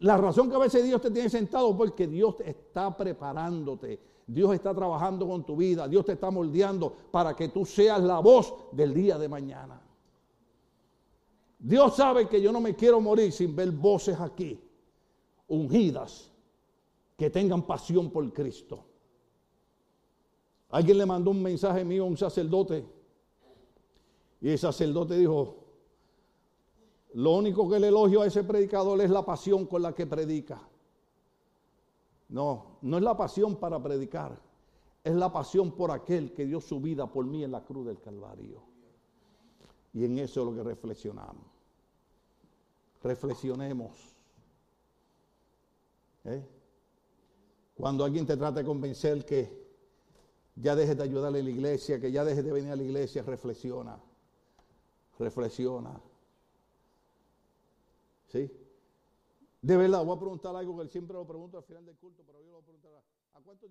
[0.00, 4.00] La razón que a veces Dios te tiene sentado es porque Dios está preparándote.
[4.26, 5.86] Dios está trabajando con tu vida.
[5.86, 9.80] Dios te está moldeando para que tú seas la voz del día de mañana.
[11.58, 14.60] Dios sabe que yo no me quiero morir sin ver voces aquí,
[15.48, 16.32] ungidas,
[17.16, 18.84] que tengan pasión por Cristo.
[20.70, 22.84] Alguien le mandó un mensaje mío a un sacerdote
[24.40, 25.65] y el sacerdote dijo,
[27.16, 30.60] lo único que le elogio a ese predicador es la pasión con la que predica.
[32.28, 34.38] No, no es la pasión para predicar,
[35.02, 37.98] es la pasión por aquel que dio su vida por mí en la cruz del
[38.02, 38.60] Calvario.
[39.94, 41.46] Y en eso es lo que reflexionamos.
[43.02, 43.92] Reflexionemos.
[46.24, 46.44] ¿Eh?
[47.78, 49.64] Cuando alguien te trata de convencer que
[50.54, 53.22] ya dejes de ayudarle a la iglesia, que ya dejes de venir a la iglesia,
[53.22, 53.98] reflexiona.
[55.18, 55.98] Reflexiona.
[58.26, 58.50] ¿Sí?
[59.62, 62.22] De verdad, voy a preguntar algo que él siempre lo pregunto al final del culto,
[62.24, 62.92] pero yo lo voy a preguntar.
[63.34, 63.70] ¿A cuántos